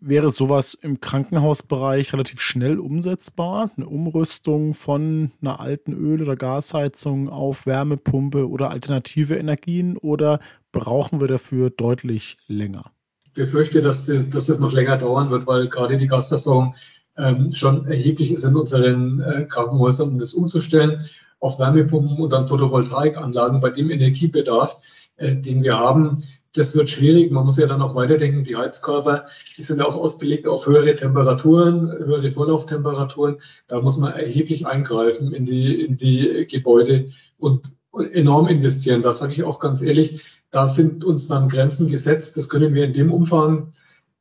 Wäre 0.00 0.30
sowas 0.30 0.74
im 0.74 1.00
Krankenhausbereich 1.00 2.12
relativ 2.12 2.40
schnell 2.40 2.78
umsetzbar? 2.78 3.70
Eine 3.76 3.86
Umrüstung 3.86 4.74
von 4.74 5.30
einer 5.40 5.60
alten 5.60 5.92
Öl- 5.92 6.22
oder 6.22 6.36
Gasheizung 6.36 7.28
auf 7.28 7.66
Wärmepumpe 7.66 8.48
oder 8.48 8.70
alternative 8.70 9.36
Energien 9.36 9.96
oder 9.96 10.40
brauchen 10.72 11.20
wir 11.20 11.28
dafür 11.28 11.70
deutlich 11.70 12.38
länger? 12.48 12.90
Ich 13.26 13.32
befürchte, 13.32 13.80
dass 13.80 14.06
das, 14.06 14.28
dass 14.28 14.46
das 14.46 14.60
noch 14.60 14.72
länger 14.72 14.98
dauern 14.98 15.30
wird, 15.30 15.46
weil 15.46 15.68
gerade 15.68 15.96
die 15.96 16.08
Gasversorgung 16.08 16.74
ähm, 17.16 17.52
schon 17.52 17.86
erheblich 17.86 18.30
ist 18.30 18.44
in 18.44 18.56
unseren 18.56 19.20
äh, 19.20 19.44
Krankenhäusern, 19.44 20.10
um 20.10 20.18
das 20.18 20.34
umzustellen 20.34 21.08
auf 21.40 21.58
Wärmepumpen 21.58 22.18
und 22.18 22.32
dann 22.32 22.48
Photovoltaikanlagen 22.48 23.60
bei 23.60 23.70
dem 23.70 23.90
Energiebedarf, 23.90 24.78
äh, 25.16 25.34
den 25.34 25.62
wir 25.62 25.78
haben. 25.78 26.22
Das 26.54 26.74
wird 26.74 26.90
schwierig. 26.90 27.32
Man 27.32 27.46
muss 27.46 27.56
ja 27.56 27.66
dann 27.66 27.82
auch 27.82 27.94
weiterdenken. 27.94 28.44
Die 28.44 28.56
Heizkörper, 28.56 29.26
die 29.56 29.62
sind 29.62 29.80
auch 29.80 29.96
ausgelegt 29.96 30.46
auf 30.46 30.66
höhere 30.66 30.94
Temperaturen, 30.94 31.90
höhere 31.90 32.30
Vorlauftemperaturen. 32.30 33.38
Da 33.66 33.80
muss 33.80 33.96
man 33.96 34.12
erheblich 34.12 34.66
eingreifen 34.66 35.32
in 35.32 35.44
die, 35.44 35.82
in 35.82 35.96
die 35.96 36.46
Gebäude 36.50 37.08
und 37.38 37.72
enorm 38.12 38.48
investieren. 38.48 39.02
Da 39.02 39.12
sage 39.12 39.32
ich 39.32 39.42
auch 39.44 39.60
ganz 39.60 39.82
ehrlich, 39.82 40.22
da 40.50 40.68
sind 40.68 41.04
uns 41.04 41.26
dann 41.28 41.48
Grenzen 41.48 41.90
gesetzt. 41.90 42.36
Das 42.36 42.48
können 42.48 42.74
wir 42.74 42.84
in 42.84 42.92
dem 42.92 43.12
Umfang 43.12 43.72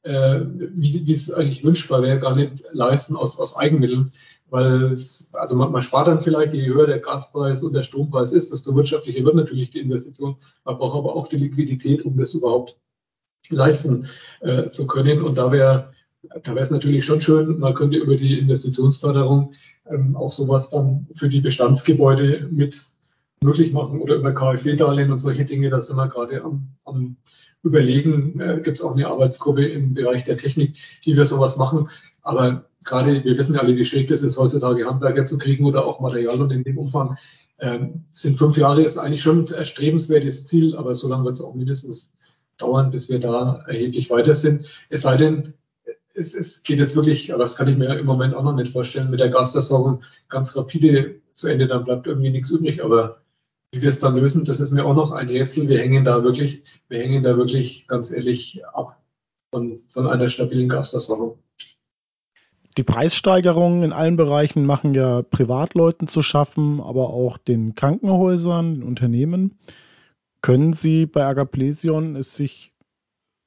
äh, 0.04 0.42
wie, 0.44 1.06
wie 1.06 1.14
es 1.14 1.32
eigentlich 1.32 1.64
wünschbar 1.64 2.02
wäre, 2.02 2.20
gar 2.20 2.36
nicht 2.36 2.64
leisten 2.72 3.16
aus, 3.16 3.40
aus 3.40 3.56
Eigenmitteln. 3.56 4.12
Weil 4.50 4.94
es, 4.94 5.34
also 5.34 5.56
man, 5.56 5.72
man 5.72 5.82
spart 5.82 6.08
dann 6.08 6.20
vielleicht, 6.20 6.54
je 6.54 6.68
höher 6.68 6.86
der 6.86 7.00
Gaspreis 7.00 7.64
und 7.64 7.74
der 7.74 7.84
Strompreis 7.84 8.34
ist, 8.34 8.52
desto 8.52 8.76
wirtschaftlicher 8.76 9.24
wird 9.24 9.36
natürlich 9.36 9.70
die 9.70 9.80
Investition. 9.80 10.36
Man 10.66 10.78
braucht 10.78 10.98
aber 10.98 11.16
auch 11.16 11.30
die 11.30 11.38
Liquidität, 11.38 12.04
um 12.04 12.18
das 12.18 12.34
überhaupt 12.34 12.78
leisten 13.50 14.08
äh, 14.42 14.70
zu 14.72 14.88
können. 14.88 15.22
Und 15.22 15.38
da 15.38 15.52
wäre 15.52 15.94
da 16.44 16.52
wäre 16.52 16.60
es 16.60 16.72
natürlich 16.72 17.06
schon 17.06 17.22
schön, 17.22 17.60
man 17.60 17.74
könnte 17.74 17.98
über 17.98 18.16
die 18.16 18.40
Investitionsförderung 18.40 19.54
ähm, 19.90 20.16
auch 20.16 20.32
sowas 20.32 20.70
dann 20.70 21.08
für 21.16 21.30
die 21.30 21.42
Bestandsgebäude 21.42 22.48
mit 22.52 22.80
möglich 23.44 23.74
machen 23.74 24.00
oder 24.00 24.16
über 24.16 24.34
KfW-Darlehen 24.34 25.12
und 25.12 25.18
solche 25.18 25.46
Dinge. 25.46 25.70
Da 25.70 25.82
sind 25.82 25.96
wir 25.96 26.08
gerade 26.08 26.44
am, 26.44 26.70
am 26.86 27.18
überlegen, 27.64 28.40
äh, 28.40 28.62
gibt 28.64 28.78
es 28.78 28.84
auch 28.84 28.94
eine 28.94 29.08
Arbeitsgruppe 29.08 29.66
im 29.66 29.94
Bereich 29.94 30.24
der 30.24 30.38
Technik, 30.38 30.76
die 31.06 31.16
wir 31.16 31.26
sowas 31.26 31.58
machen. 31.58 31.90
Aber 32.22 32.66
gerade, 32.84 33.24
wir 33.24 33.38
wissen 33.38 33.56
ja 33.56 33.62
alle, 33.62 33.76
wie 33.76 33.86
schwierig 33.86 34.08
das 34.08 34.22
ist, 34.22 34.38
heutzutage 34.38 34.86
Handwerker 34.86 35.26
zu 35.26 35.38
kriegen 35.38 35.66
oder 35.66 35.86
auch 35.86 36.00
Material 36.00 36.40
und 36.40 36.52
in 36.52 36.64
dem 36.64 36.78
Umfang 36.78 37.18
ähm, 37.60 38.06
sind 38.12 38.38
fünf 38.38 38.58
Jahre 38.58 38.82
ist 38.84 38.98
eigentlich 38.98 39.22
schon 39.22 39.46
ein 39.46 39.54
erstrebenswertes 39.54 40.46
Ziel, 40.46 40.76
aber 40.76 40.96
so 40.96 41.08
lange 41.08 41.26
wird 41.26 41.36
es 41.36 41.42
auch 41.42 41.54
mindestens 41.54 42.14
dauern, 42.58 42.92
bis 42.92 43.10
wir 43.10 43.20
da 43.20 43.64
erheblich 43.68 44.10
weiter 44.10 44.36
sind. 44.36 44.66
Es 44.90 45.02
sei 45.02 45.18
denn, 45.18 45.54
es, 46.16 46.34
es 46.34 46.64
geht 46.64 46.80
jetzt 46.80 46.96
wirklich, 46.96 47.34
aber 47.34 47.44
das 47.44 47.56
kann 47.56 47.68
ich 47.68 47.78
mir 47.78 47.98
im 47.98 48.06
Moment 48.06 48.34
auch 48.34 48.44
noch 48.44 48.56
nicht 48.56 48.74
vorstellen, 48.74 49.10
mit 49.10 49.20
der 49.20 49.30
Gasversorgung 49.30 50.04
ganz 50.30 50.56
rapide 50.56 51.22
zu 51.34 51.48
Ende, 51.48 51.68
dann 51.68 51.84
bleibt 51.84 52.08
irgendwie 52.08 52.32
nichts 52.32 52.50
übrig. 52.50 52.84
Aber 52.84 53.22
wie 53.72 53.82
wir 53.82 53.90
es 53.90 54.00
dann 54.00 54.16
lösen, 54.16 54.44
das 54.44 54.60
ist 54.60 54.72
mir 54.72 54.86
auch 54.86 54.96
noch 54.96 55.12
ein 55.12 55.30
Rätsel. 55.30 55.70
Wir 55.70 55.80
hängen 55.80 56.04
da 56.04 56.24
wirklich, 56.24 56.64
wir 56.90 57.00
hängen 57.00 57.24
da 57.24 57.38
wirklich 57.38 57.88
ganz 57.88 58.12
ehrlich 58.12 58.66
ab 58.68 59.02
von, 59.54 59.80
von 59.88 60.08
einer 60.08 60.30
stabilen 60.30 60.70
Gasversorgung. 60.70 61.40
Die 62.78 62.84
Preissteigerungen 62.84 63.84
in 63.84 63.94
allen 63.94 64.16
Bereichen 64.16 64.66
machen 64.66 64.94
ja 64.94 65.22
Privatleuten 65.22 66.08
zu 66.08 66.22
schaffen, 66.22 66.80
aber 66.80 67.10
auch 67.10 67.38
den 67.38 67.76
Krankenhäusern, 67.76 68.76
den 68.76 68.84
Unternehmen. 68.84 69.58
Können 70.42 70.74
Sie 70.74 71.06
bei 71.06 71.26
Agaplesion 71.26 72.16
es 72.16 72.36
sich 72.36 72.74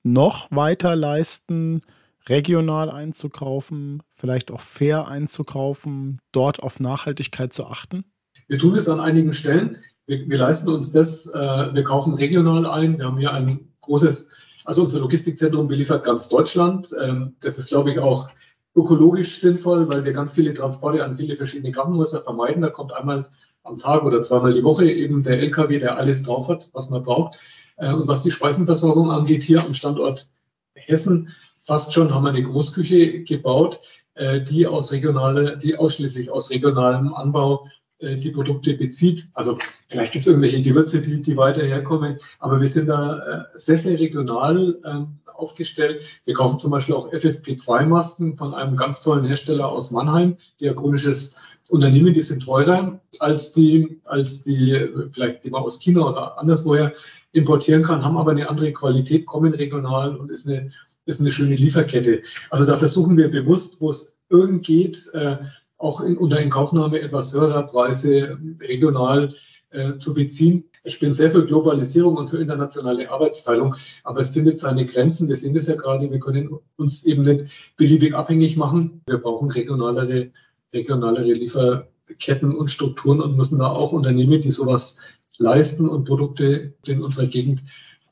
noch 0.02 0.50
weiter 0.50 0.95
leisten, 0.95 1.81
regional 2.28 2.90
einzukaufen, 2.90 4.02
vielleicht 4.12 4.50
auch 4.50 4.61
fair 4.61 5.09
einzukaufen, 5.09 6.21
dort 6.33 6.62
auf 6.62 6.81
Nachhaltigkeit 6.81 7.52
zu 7.52 7.66
achten? 7.66 8.04
Wir 8.47 8.59
tun 8.59 8.75
es 8.75 8.88
an 8.88 9.00
einigen 9.00 9.33
Stellen 9.33 9.78
wir, 10.06 10.28
wir 10.28 10.38
leisten 10.38 10.68
uns 10.68 10.92
das, 10.92 11.26
äh, 11.26 11.75
wir 11.75 11.84
kaufen 11.84 12.14
regional 12.14 12.66
ein. 12.66 12.99
Wir 12.99 13.06
haben 13.06 13.18
hier 13.18 13.32
ein 13.32 13.73
großes, 13.80 14.34
also 14.64 14.84
unser 14.84 15.00
Logistikzentrum 15.00 15.68
beliefert 15.68 16.04
ganz 16.04 16.28
Deutschland. 16.28 16.94
Ähm, 17.00 17.37
das 17.40 17.58
ist, 17.58 17.68
glaube 17.68 17.92
ich, 17.92 17.99
auch 17.99 18.28
ökologisch 18.76 19.40
sinnvoll, 19.40 19.88
weil 19.88 20.04
wir 20.04 20.12
ganz 20.12 20.34
viele 20.34 20.52
Transporte 20.52 21.04
an 21.04 21.16
viele 21.16 21.37
verschiedene 21.37 21.73
Krankenhäuser 21.73 22.23
vermeiden. 22.23 22.62
Da 22.62 22.70
kommt 22.70 22.92
einmal 22.92 23.28
am 23.62 23.78
Tag 23.78 24.02
oder 24.04 24.23
zweimal 24.23 24.54
die 24.54 24.64
Woche 24.64 24.90
eben 24.90 25.23
der 25.23 25.38
LKW, 25.40 25.78
der 25.78 25.96
alles 25.96 26.23
drauf 26.23 26.49
hat, 26.49 26.70
was 26.73 26.90
man 26.90 27.02
braucht. 27.02 27.38
Äh, 27.76 27.92
und 27.92 28.08
was 28.08 28.23
die 28.23 28.30
Speisenversorgung 28.30 29.11
angeht, 29.11 29.42
hier 29.42 29.64
am 29.64 29.75
Standort 29.75 30.28
Hessen, 30.75 31.32
fast 31.64 31.94
schon 31.94 32.12
haben 32.12 32.25
wir 32.25 32.30
eine 32.30 32.42
Großküche 32.42 33.23
gebaut, 33.23 33.80
äh, 34.14 34.40
die 34.42 34.66
aus 34.66 34.92
regionale, 34.92 35.56
die 35.56 35.76
ausschließlich 35.76 36.30
aus 36.30 36.50
regionalem 36.50 37.14
Anbau 37.14 37.68
die 38.00 38.30
Produkte 38.30 38.74
bezieht. 38.74 39.28
Also 39.34 39.58
vielleicht 39.88 40.12
gibt 40.12 40.26
es 40.26 40.28
irgendwelche 40.28 40.62
Gewürze, 40.62 41.00
die, 41.00 41.22
die 41.22 41.36
weiter 41.36 41.62
herkommen, 41.62 42.18
aber 42.38 42.60
wir 42.60 42.68
sind 42.68 42.88
da 42.88 43.18
äh, 43.18 43.44
sehr, 43.54 43.78
sehr 43.78 43.98
regional 43.98 44.78
ähm, 44.84 45.18
aufgestellt. 45.34 46.00
Wir 46.24 46.34
kaufen 46.34 46.58
zum 46.58 46.70
Beispiel 46.70 46.94
auch 46.94 47.12
FFP2-Masken 47.12 48.36
von 48.36 48.54
einem 48.54 48.76
ganz 48.76 49.02
tollen 49.02 49.24
Hersteller 49.24 49.68
aus 49.68 49.90
Mannheim, 49.90 50.36
diakonisches 50.60 51.38
Unternehmen, 51.70 52.12
die 52.12 52.22
sind 52.22 52.42
teurer 52.42 53.00
als 53.20 53.52
die, 53.52 54.00
als 54.04 54.44
die, 54.44 54.88
vielleicht 55.12 55.44
die 55.44 55.50
man 55.50 55.62
aus 55.62 55.80
China 55.80 56.02
oder 56.02 56.38
anderswoher 56.38 56.92
importieren 57.32 57.82
kann, 57.82 58.04
haben 58.04 58.18
aber 58.18 58.32
eine 58.32 58.48
andere 58.48 58.72
Qualität, 58.72 59.26
kommen 59.26 59.54
regional 59.54 60.16
und 60.16 60.30
ist 60.30 60.46
eine, 60.46 60.70
ist 61.06 61.20
eine 61.20 61.32
schöne 61.32 61.56
Lieferkette. 61.56 62.22
Also 62.50 62.64
da 62.66 62.76
versuchen 62.76 63.16
wir 63.16 63.30
bewusst, 63.30 63.80
wo 63.80 63.90
es 63.90 64.18
irgend 64.28 64.64
geht, 64.64 65.10
äh, 65.14 65.38
auch 65.78 66.00
in, 66.00 66.16
unter 66.16 66.40
Inkaufnahme 66.40 67.00
etwas 67.00 67.35
höherer 67.35 67.64
Preise 67.64 68.38
regional 68.61 69.35
äh, 69.71 69.99
zu 69.99 70.14
beziehen. 70.14 70.64
Ich 70.85 71.00
bin 71.00 71.14
sehr 71.14 71.31
für 71.31 71.47
Globalisierung 71.47 72.16
und 72.16 72.28
für 72.28 72.38
internationale 72.38 73.11
Arbeitsteilung, 73.11 73.75
aber 74.02 74.21
es 74.21 74.33
findet 74.33 74.59
seine 74.59 74.87
Grenzen. 74.87 75.28
Wir 75.28 75.37
sehen 75.37 75.57
es 75.57 75.66
ja 75.66 75.76
gerade, 75.76 76.11
wir 76.11 76.21
können 76.21 76.50
uns 76.76 77.04
eben 77.04 77.23
nicht 77.23 77.50
beliebig 77.76 78.14
abhängig 78.14 78.57
machen. 78.57 79.02
Wir 79.07 79.19
brauchen 79.19 79.50
regionalere, 79.50 80.31
regionalere 80.73 81.33
Lieferketten 81.33 82.54
und 82.54 82.69
Strukturen 82.69 83.21
und 83.21 83.37
müssen 83.37 83.59
da 83.59 83.69
auch 83.69 83.93
Unternehmen, 83.93 84.43
die 84.43 84.50
sowas 84.50 85.00
leisten 85.38 85.88
und 85.88 86.04
Produkte 86.04 86.75
in 86.87 87.02
unserer 87.02 87.26
Gegend 87.26 87.62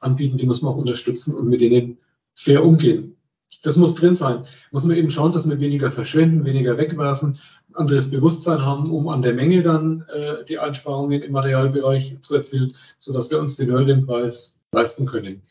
anbieten, 0.00 0.38
die 0.38 0.46
müssen 0.46 0.66
wir 0.66 0.70
auch 0.70 0.76
unterstützen 0.76 1.34
und 1.34 1.48
mit 1.48 1.60
denen 1.60 1.98
fair 2.34 2.64
umgehen 2.64 3.16
das 3.62 3.76
muss 3.76 3.94
drin 3.94 4.16
sein. 4.16 4.44
Muss 4.70 4.84
man 4.84 4.96
eben 4.96 5.10
schauen, 5.10 5.32
dass 5.32 5.48
wir 5.48 5.60
weniger 5.60 5.92
verschwenden, 5.92 6.44
weniger 6.44 6.78
wegwerfen, 6.78 7.38
anderes 7.74 8.10
Bewusstsein 8.10 8.62
haben, 8.62 8.90
um 8.90 9.08
an 9.08 9.22
der 9.22 9.34
Menge 9.34 9.62
dann 9.62 10.04
äh, 10.12 10.44
die 10.44 10.58
Einsparungen 10.58 11.22
im 11.22 11.32
Materialbereich 11.32 12.18
zu 12.20 12.34
erzielen, 12.34 12.74
sodass 12.98 13.30
wir 13.30 13.38
uns 13.38 13.56
den 13.56 13.70
höheren 13.70 14.06
Preis 14.06 14.64
leisten 14.72 15.06
können. 15.06 15.42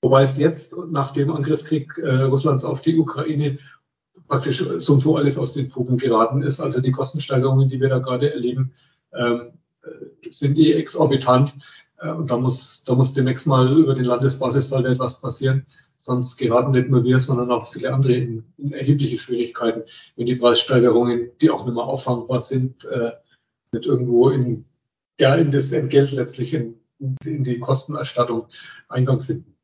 Wobei 0.00 0.22
es 0.22 0.36
jetzt 0.38 0.76
nach 0.90 1.12
dem 1.12 1.30
Angriffskrieg 1.30 1.98
äh, 1.98 2.22
Russlands 2.22 2.64
auf 2.64 2.80
die 2.80 2.98
Ukraine 2.98 3.58
praktisch 4.28 4.64
so 4.78 4.92
und 4.92 5.00
so 5.00 5.16
alles 5.16 5.38
aus 5.38 5.52
den 5.54 5.70
Fugen 5.70 5.98
geraten 5.98 6.42
ist. 6.42 6.60
Also 6.60 6.80
die 6.80 6.92
Kostensteigerungen, 6.92 7.68
die 7.68 7.80
wir 7.80 7.88
da 7.88 7.98
gerade 7.98 8.32
erleben, 8.32 8.72
ähm, 9.12 9.52
äh, 9.82 10.30
sind 10.30 10.58
eh 10.58 10.74
exorbitant. 10.74 11.54
Äh, 11.98 12.10
und 12.10 12.30
da 12.30 12.36
muss, 12.36 12.84
da 12.84 12.94
muss 12.94 13.14
demnächst 13.14 13.46
mal 13.46 13.76
über 13.76 13.94
den 13.94 14.04
Landesbasiswald 14.04 14.86
etwas 14.86 15.20
passieren. 15.20 15.66
Sonst 16.00 16.36
geraten 16.36 16.70
nicht 16.70 16.88
nur 16.88 17.02
wir, 17.02 17.18
sondern 17.20 17.50
auch 17.50 17.72
viele 17.72 17.92
andere 17.92 18.14
in, 18.14 18.44
in 18.56 18.72
erhebliche 18.72 19.18
Schwierigkeiten, 19.18 19.82
wenn 20.16 20.26
die 20.26 20.36
Preissteigerungen, 20.36 21.32
die 21.40 21.50
auch 21.50 21.64
nicht 21.64 21.74
mehr 21.74 21.84
auffangbar 21.84 22.40
sind, 22.40 22.84
äh, 22.84 23.12
nicht 23.72 23.86
irgendwo 23.86 24.30
in, 24.30 24.64
ja, 25.18 25.34
in 25.34 25.50
das 25.50 25.72
Entgelt 25.72 26.12
letztlich 26.12 26.54
in, 26.54 26.80
in 27.24 27.42
die 27.42 27.58
Kostenerstattung 27.58 28.46
Eingang 28.88 29.20
finden. 29.20 29.57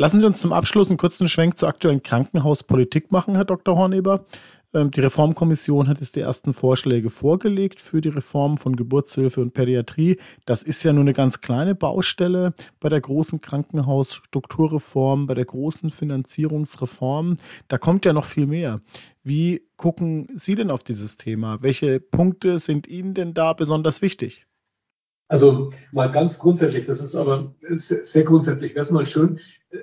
Lassen 0.00 0.18
Sie 0.18 0.24
uns 0.24 0.40
zum 0.40 0.54
Abschluss 0.54 0.88
einen 0.88 0.96
kurzen 0.96 1.28
Schwenk 1.28 1.58
zur 1.58 1.68
aktuellen 1.68 2.02
Krankenhauspolitik 2.02 3.12
machen, 3.12 3.34
Herr 3.34 3.44
Dr. 3.44 3.76
Horneber. 3.76 4.24
Ähm, 4.72 4.90
die 4.90 5.00
Reformkommission 5.00 5.88
hat 5.88 6.00
jetzt 6.00 6.16
die 6.16 6.20
ersten 6.20 6.54
Vorschläge 6.54 7.10
vorgelegt 7.10 7.82
für 7.82 8.00
die 8.00 8.08
Reform 8.08 8.56
von 8.56 8.76
Geburtshilfe 8.76 9.42
und 9.42 9.52
Pädiatrie. 9.52 10.18
Das 10.46 10.62
ist 10.62 10.82
ja 10.84 10.94
nur 10.94 11.02
eine 11.02 11.12
ganz 11.12 11.42
kleine 11.42 11.74
Baustelle 11.74 12.54
bei 12.80 12.88
der 12.88 13.02
großen 13.02 13.42
Krankenhausstrukturreform, 13.42 15.26
bei 15.26 15.34
der 15.34 15.44
großen 15.44 15.90
Finanzierungsreform. 15.90 17.36
Da 17.68 17.76
kommt 17.76 18.06
ja 18.06 18.14
noch 18.14 18.24
viel 18.24 18.46
mehr. 18.46 18.80
Wie 19.22 19.66
gucken 19.76 20.28
Sie 20.32 20.54
denn 20.54 20.70
auf 20.70 20.82
dieses 20.82 21.18
Thema? 21.18 21.58
Welche 21.60 22.00
Punkte 22.00 22.58
sind 22.58 22.86
Ihnen 22.86 23.12
denn 23.12 23.34
da 23.34 23.52
besonders 23.52 24.00
wichtig? 24.00 24.46
Also 25.28 25.70
mal 25.92 26.10
ganz 26.10 26.38
grundsätzlich, 26.38 26.86
das 26.86 27.00
ist 27.00 27.14
aber 27.14 27.54
sehr 27.60 28.24
grundsätzlich, 28.24 28.74
wäre 28.74 28.82
es 28.82 28.90
mal 28.90 29.06
schön, 29.06 29.38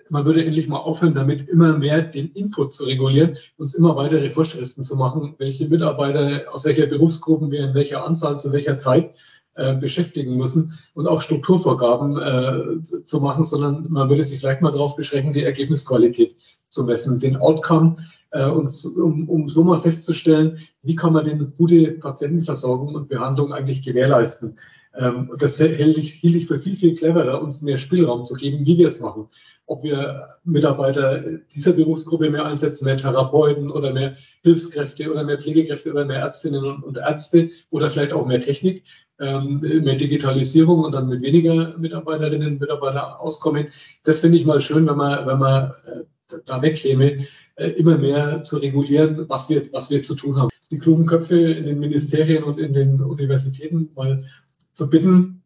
man 0.10 0.26
würde 0.26 0.46
endlich 0.46 0.68
mal 0.68 0.78
aufhören, 0.78 1.14
damit 1.14 1.48
immer 1.48 1.78
mehr 1.78 2.02
den 2.02 2.32
Input 2.34 2.74
zu 2.74 2.86
regulieren, 2.86 3.38
uns 3.58 3.74
immer 3.74 3.96
weitere 3.96 4.30
Vorschriften 4.30 4.84
zu 4.84 4.96
machen, 4.96 5.36
welche 5.38 5.68
Mitarbeiter 5.68 6.54
aus 6.54 6.66
welcher 6.66 6.88
Berufsgruppen 6.88 7.52
wir 7.52 7.62
in 7.62 7.74
welcher 7.74 8.04
Anzahl 8.04 8.40
zu 8.40 8.52
welcher 8.52 8.80
Zeit 8.80 9.12
äh, 9.56 9.76
beschäftigen 9.76 10.38
müssen 10.38 10.78
und 10.94 11.08
auch 11.08 11.22
Strukturvorgaben 11.22 12.18
äh, 12.18 13.04
zu 13.06 13.22
machen, 13.22 13.44
sondern 13.44 13.88
man 13.90 14.10
würde 14.10 14.26
sich 14.26 14.40
vielleicht 14.40 14.62
mal 14.62 14.72
darauf 14.72 14.96
beschränken, 14.96 15.34
die 15.34 15.44
Ergebnisqualität 15.44 16.36
zu 16.70 16.84
messen, 16.84 17.20
den 17.20 17.38
Outcome 17.38 17.98
äh, 18.32 18.46
und 18.46 18.72
um, 18.98 19.30
um 19.30 19.48
so 19.48 19.64
mal 19.64 19.80
festzustellen, 19.80 20.60
wie 20.84 20.96
kann 20.96 21.14
man 21.14 21.26
denn 21.26 21.54
gute 21.58 21.94
Patientenversorgung 21.94 22.94
und 22.94 23.10
Behandlung 23.10 23.54
eigentlich 23.54 23.84
gewährleisten. 23.84 24.60
Ähm, 24.96 25.32
das 25.38 25.58
hielt 25.58 25.98
ich, 25.98 26.14
hielt 26.14 26.36
ich 26.36 26.48
für 26.48 26.60
viel, 26.60 26.76
viel 26.76 26.96
cleverer, 26.96 27.42
uns 27.42 27.62
mehr 27.62 27.78
Spielraum 27.78 28.26
zu 28.26 28.34
geben, 28.34 28.66
wie 28.66 28.78
wir 28.78 28.88
es 28.90 29.00
machen. 29.00 29.30
Ob 29.68 29.84
wir 29.84 30.30
Mitarbeiter 30.46 31.22
dieser 31.54 31.74
Berufsgruppe 31.74 32.30
mehr 32.30 32.46
einsetzen, 32.46 32.86
mehr 32.86 32.98
Therapeuten 32.98 33.70
oder 33.70 33.94
mehr 33.94 34.16
Hilfskräfte 34.42 35.12
oder 35.12 35.24
mehr 35.24 35.38
Pflegekräfte 35.38 35.92
oder 35.92 36.06
mehr 36.06 36.20
Ärztinnen 36.20 36.64
und, 36.64 36.98
Ärzte 36.98 37.52
oder 37.70 37.90
vielleicht 37.90 38.14
auch 38.14 38.26
mehr 38.26 38.40
Technik, 38.40 38.84
ähm, 39.20 39.60
mehr 39.60 39.96
Digitalisierung 39.96 40.80
und 40.86 40.94
dann 40.94 41.10
mit 41.10 41.22
weniger 41.22 41.78
Mitarbeiterinnen 41.78 42.54
und 42.54 42.62
Mitarbeitern 42.62 43.16
auskommen. 43.18 43.68
Das 44.04 44.22
finde 44.22 44.38
ich 44.38 44.46
mal 44.46 44.62
schön, 44.62 44.88
wenn 44.88 44.98
man, 44.98 45.28
wenn 45.28 45.40
man 45.40 45.74
äh, 45.86 46.38
da 46.46 46.62
wegkäme, 46.62 47.26
äh, 47.56 47.70
immer 47.72 47.98
mehr 47.98 48.44
zu 48.44 48.58
regulieren, 48.58 49.28
was 49.28 49.50
wir, 49.50 49.72
was 49.74 49.90
wir 49.90 50.04
zu 50.04 50.16
tun 50.16 50.38
haben. 50.38 50.50
Die 50.72 50.80
klugen 50.80 51.06
Köpfe 51.06 51.40
in 51.40 51.66
den 51.66 51.80
Ministerien 51.80 52.44
und 52.44 52.60
in 52.60 52.74
den 52.74 53.02
Universitäten 53.02 53.90
mal 53.96 54.24
zu 54.72 54.90
bitten. 54.90 55.44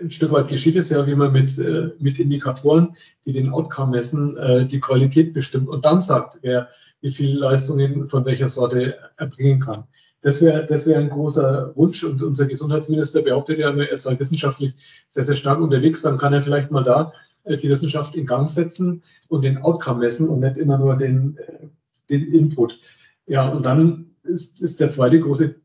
Ein 0.00 0.10
Stück 0.10 0.32
weit 0.32 0.48
geschieht 0.48 0.76
es 0.76 0.90
ja, 0.90 1.06
wie 1.06 1.14
man 1.14 1.32
mit, 1.32 1.58
äh, 1.58 1.90
mit 1.98 2.18
Indikatoren, 2.18 2.96
die 3.24 3.32
den 3.32 3.50
Outcome 3.50 3.92
messen, 3.92 4.36
äh, 4.36 4.66
die 4.66 4.80
Qualität 4.80 5.32
bestimmt 5.32 5.68
und 5.68 5.84
dann 5.84 6.00
sagt, 6.00 6.38
wer 6.42 6.68
wie 7.00 7.10
viele 7.10 7.38
Leistungen 7.38 8.08
von 8.08 8.24
welcher 8.24 8.48
Sorte 8.48 8.96
erbringen 9.16 9.60
kann. 9.60 9.84
Das 10.22 10.42
wäre 10.42 10.64
das 10.64 10.86
wäre 10.86 11.00
ein 11.00 11.10
großer 11.10 11.72
Wunsch 11.76 12.02
und 12.04 12.22
unser 12.22 12.46
Gesundheitsminister 12.46 13.22
behauptet 13.22 13.58
ja, 13.58 13.74
er 13.74 13.98
sei 13.98 14.18
wissenschaftlich 14.18 14.74
sehr, 15.08 15.24
sehr 15.24 15.36
stark 15.36 15.60
unterwegs. 15.60 16.02
Dann 16.02 16.18
kann 16.18 16.32
er 16.32 16.42
vielleicht 16.42 16.70
mal 16.70 16.84
da 16.84 17.12
äh, 17.44 17.56
die 17.56 17.68
Wissenschaft 17.68 18.16
in 18.16 18.26
Gang 18.26 18.48
setzen 18.48 19.02
und 19.28 19.44
den 19.44 19.58
Outcome 19.58 20.00
messen 20.00 20.28
und 20.28 20.40
nicht 20.40 20.58
immer 20.58 20.78
nur 20.78 20.96
den, 20.96 21.38
den 22.10 22.26
Input. 22.26 22.78
Ja, 23.26 23.48
und 23.48 23.66
dann 23.66 24.16
ist, 24.22 24.60
ist 24.60 24.80
der 24.80 24.90
zweite 24.90 25.20
große 25.20 25.56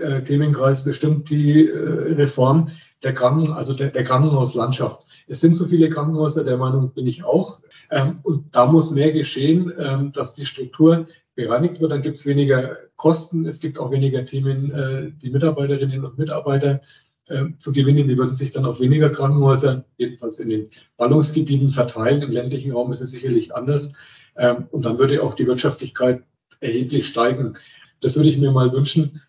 äh, 0.00 0.22
Themenkreis 0.22 0.84
bestimmt 0.84 1.30
die 1.30 1.68
äh, 1.68 2.14
Reform 2.14 2.70
der 3.04 3.14
Kranken, 3.14 3.52
also 3.52 3.74
der, 3.74 3.90
der 3.90 4.04
Krankenhauslandschaft. 4.04 5.06
Es 5.26 5.40
sind 5.40 5.56
so 5.56 5.66
viele 5.66 5.90
Krankenhäuser, 5.90 6.44
der 6.44 6.58
Meinung 6.58 6.92
bin 6.92 7.06
ich 7.06 7.24
auch. 7.24 7.60
Ähm, 7.90 8.18
und 8.22 8.54
da 8.54 8.66
muss 8.66 8.90
mehr 8.90 9.12
geschehen, 9.12 9.72
ähm, 9.78 10.12
dass 10.12 10.34
die 10.34 10.46
Struktur 10.46 11.06
bereinigt 11.34 11.80
wird. 11.80 11.92
Dann 11.92 12.02
gibt 12.02 12.16
es 12.16 12.26
weniger 12.26 12.76
Kosten. 12.96 13.46
Es 13.46 13.60
gibt 13.60 13.78
auch 13.78 13.90
weniger 13.90 14.24
Themen, 14.24 14.70
äh, 14.72 15.12
die 15.12 15.30
Mitarbeiterinnen 15.30 16.04
und 16.04 16.18
Mitarbeiter 16.18 16.80
äh, 17.28 17.44
zu 17.58 17.72
gewinnen. 17.72 18.08
Die 18.08 18.18
würden 18.18 18.34
sich 18.34 18.52
dann 18.52 18.66
auf 18.66 18.80
weniger 18.80 19.10
Krankenhäuser, 19.10 19.84
jedenfalls 19.96 20.38
in 20.38 20.48
den 20.48 20.70
Ballungsgebieten 20.96 21.70
verteilen. 21.70 22.22
Im 22.22 22.32
ländlichen 22.32 22.72
Raum 22.72 22.92
ist 22.92 23.00
es 23.00 23.12
sicherlich 23.12 23.54
anders. 23.54 23.94
Ähm, 24.36 24.66
und 24.70 24.84
dann 24.84 24.98
würde 24.98 25.22
auch 25.22 25.34
die 25.34 25.46
Wirtschaftlichkeit 25.46 26.22
erheblich 26.60 27.08
steigen. 27.08 27.54
Das 28.00 28.16
würde 28.16 28.28
ich 28.28 28.38
mir 28.38 28.50
mal 28.50 28.72
wünschen, 28.72 29.22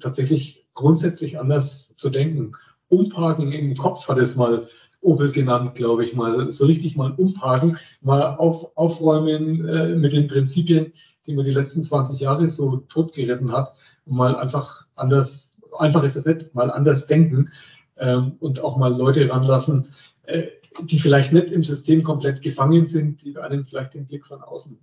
tatsächlich 0.00 0.66
grundsätzlich 0.74 1.38
anders 1.38 1.94
zu 1.96 2.10
denken. 2.10 2.52
Umparken 2.94 3.52
im 3.52 3.76
Kopf 3.76 4.08
hat 4.08 4.18
es 4.18 4.36
mal 4.36 4.68
Opel 5.04 5.32
genannt, 5.32 5.74
glaube 5.74 6.04
ich 6.04 6.14
mal. 6.14 6.50
So 6.50 6.66
richtig 6.66 6.96
mal 6.96 7.12
umparken, 7.12 7.78
mal 8.00 8.36
auf, 8.36 8.76
aufräumen 8.76 9.68
äh, 9.68 9.94
mit 9.94 10.12
den 10.12 10.28
Prinzipien, 10.28 10.92
die 11.26 11.34
man 11.34 11.44
die 11.44 11.52
letzten 11.52 11.84
20 11.84 12.20
Jahre 12.20 12.48
so 12.48 12.78
totgeritten 12.88 13.52
hat 13.52 13.74
und 14.06 14.16
mal 14.16 14.34
einfach 14.34 14.86
anders, 14.96 15.58
einfach 15.78 16.02
ist 16.02 16.16
es 16.16 16.24
nicht, 16.24 16.54
mal 16.54 16.70
anders 16.70 17.06
denken 17.06 17.50
ähm, 17.98 18.36
und 18.40 18.60
auch 18.60 18.76
mal 18.76 18.94
Leute 18.96 19.28
ranlassen, 19.28 19.88
äh, 20.24 20.44
die 20.82 20.98
vielleicht 20.98 21.32
nicht 21.32 21.52
im 21.52 21.62
System 21.62 22.02
komplett 22.02 22.42
gefangen 22.42 22.86
sind, 22.86 23.22
die 23.24 23.36
einem 23.38 23.64
vielleicht 23.64 23.94
den 23.94 24.06
Blick 24.06 24.26
von 24.26 24.42
außen 24.42 24.78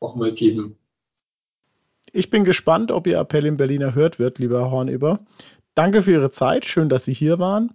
auch 0.00 0.14
mal 0.14 0.32
geben. 0.32 0.76
Ich 2.12 2.30
bin 2.30 2.44
gespannt, 2.44 2.92
ob 2.92 3.06
Ihr 3.06 3.18
Appell 3.18 3.46
in 3.46 3.56
Berlin 3.56 3.82
erhört 3.82 4.18
wird, 4.18 4.38
lieber 4.38 4.70
Horneber. 4.70 5.20
Danke 5.76 6.02
für 6.02 6.12
Ihre 6.12 6.30
Zeit. 6.30 6.64
Schön, 6.64 6.88
dass 6.88 7.04
Sie 7.04 7.12
hier 7.12 7.38
waren. 7.38 7.74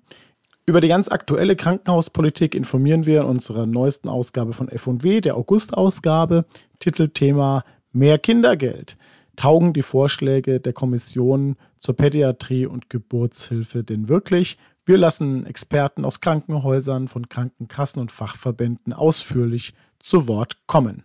Über 0.66 0.82
die 0.82 0.88
ganz 0.88 1.08
aktuelle 1.08 1.56
Krankenhauspolitik 1.56 2.56
informieren 2.56 3.06
wir 3.06 3.22
in 3.22 3.28
unserer 3.28 3.68
neuesten 3.68 4.10
Ausgabe 4.10 4.54
von 4.54 4.70
F&W, 4.70 5.22
der 5.22 5.38
August-Ausgabe. 5.38 6.46
Titelthema 6.80 7.64
Mehr 7.92 8.18
Kindergeld. 8.18 8.98
Taugen 9.36 9.74
die 9.74 9.84
Vorschläge 9.84 10.60
der 10.60 10.74
Kommission 10.74 11.58
zur 11.78 11.96
Pädiatrie 11.96 12.66
und 12.66 12.90
Geburtshilfe 12.90 13.84
denn 13.84 14.10
wirklich? 14.10 14.58
Wir 14.84 14.98
lassen 14.98 15.46
Experten 15.46 16.04
aus 16.04 16.22
Krankenhäusern, 16.22 17.08
von 17.08 17.30
Krankenkassen 17.30 18.02
und 18.02 18.12
Fachverbänden 18.12 18.94
ausführlich 18.94 19.76
zu 20.00 20.28
Wort 20.28 20.58
kommen. 20.66 21.04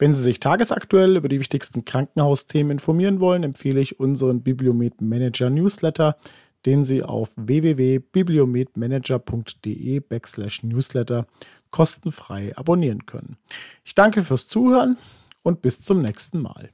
Wenn 0.00 0.12
Sie 0.14 0.22
sich 0.22 0.40
tagesaktuell 0.40 1.18
über 1.18 1.28
die 1.28 1.40
wichtigsten 1.40 1.84
Krankenhausthemen 1.84 2.70
informieren 2.70 3.20
wollen, 3.20 3.42
empfehle 3.42 3.82
ich 3.82 4.00
unseren 4.00 4.42
Bibliomet 4.42 5.02
Manager 5.02 5.50
Newsletter, 5.50 6.16
den 6.64 6.84
Sie 6.84 7.02
auf 7.02 7.32
www.bibliometmanager.de 7.36 10.00
backslash 10.00 10.62
newsletter 10.62 11.26
kostenfrei 11.70 12.56
abonnieren 12.56 13.04
können. 13.04 13.36
Ich 13.84 13.94
danke 13.94 14.24
fürs 14.24 14.48
Zuhören 14.48 14.96
und 15.42 15.60
bis 15.60 15.82
zum 15.82 16.00
nächsten 16.00 16.40
Mal. 16.40 16.70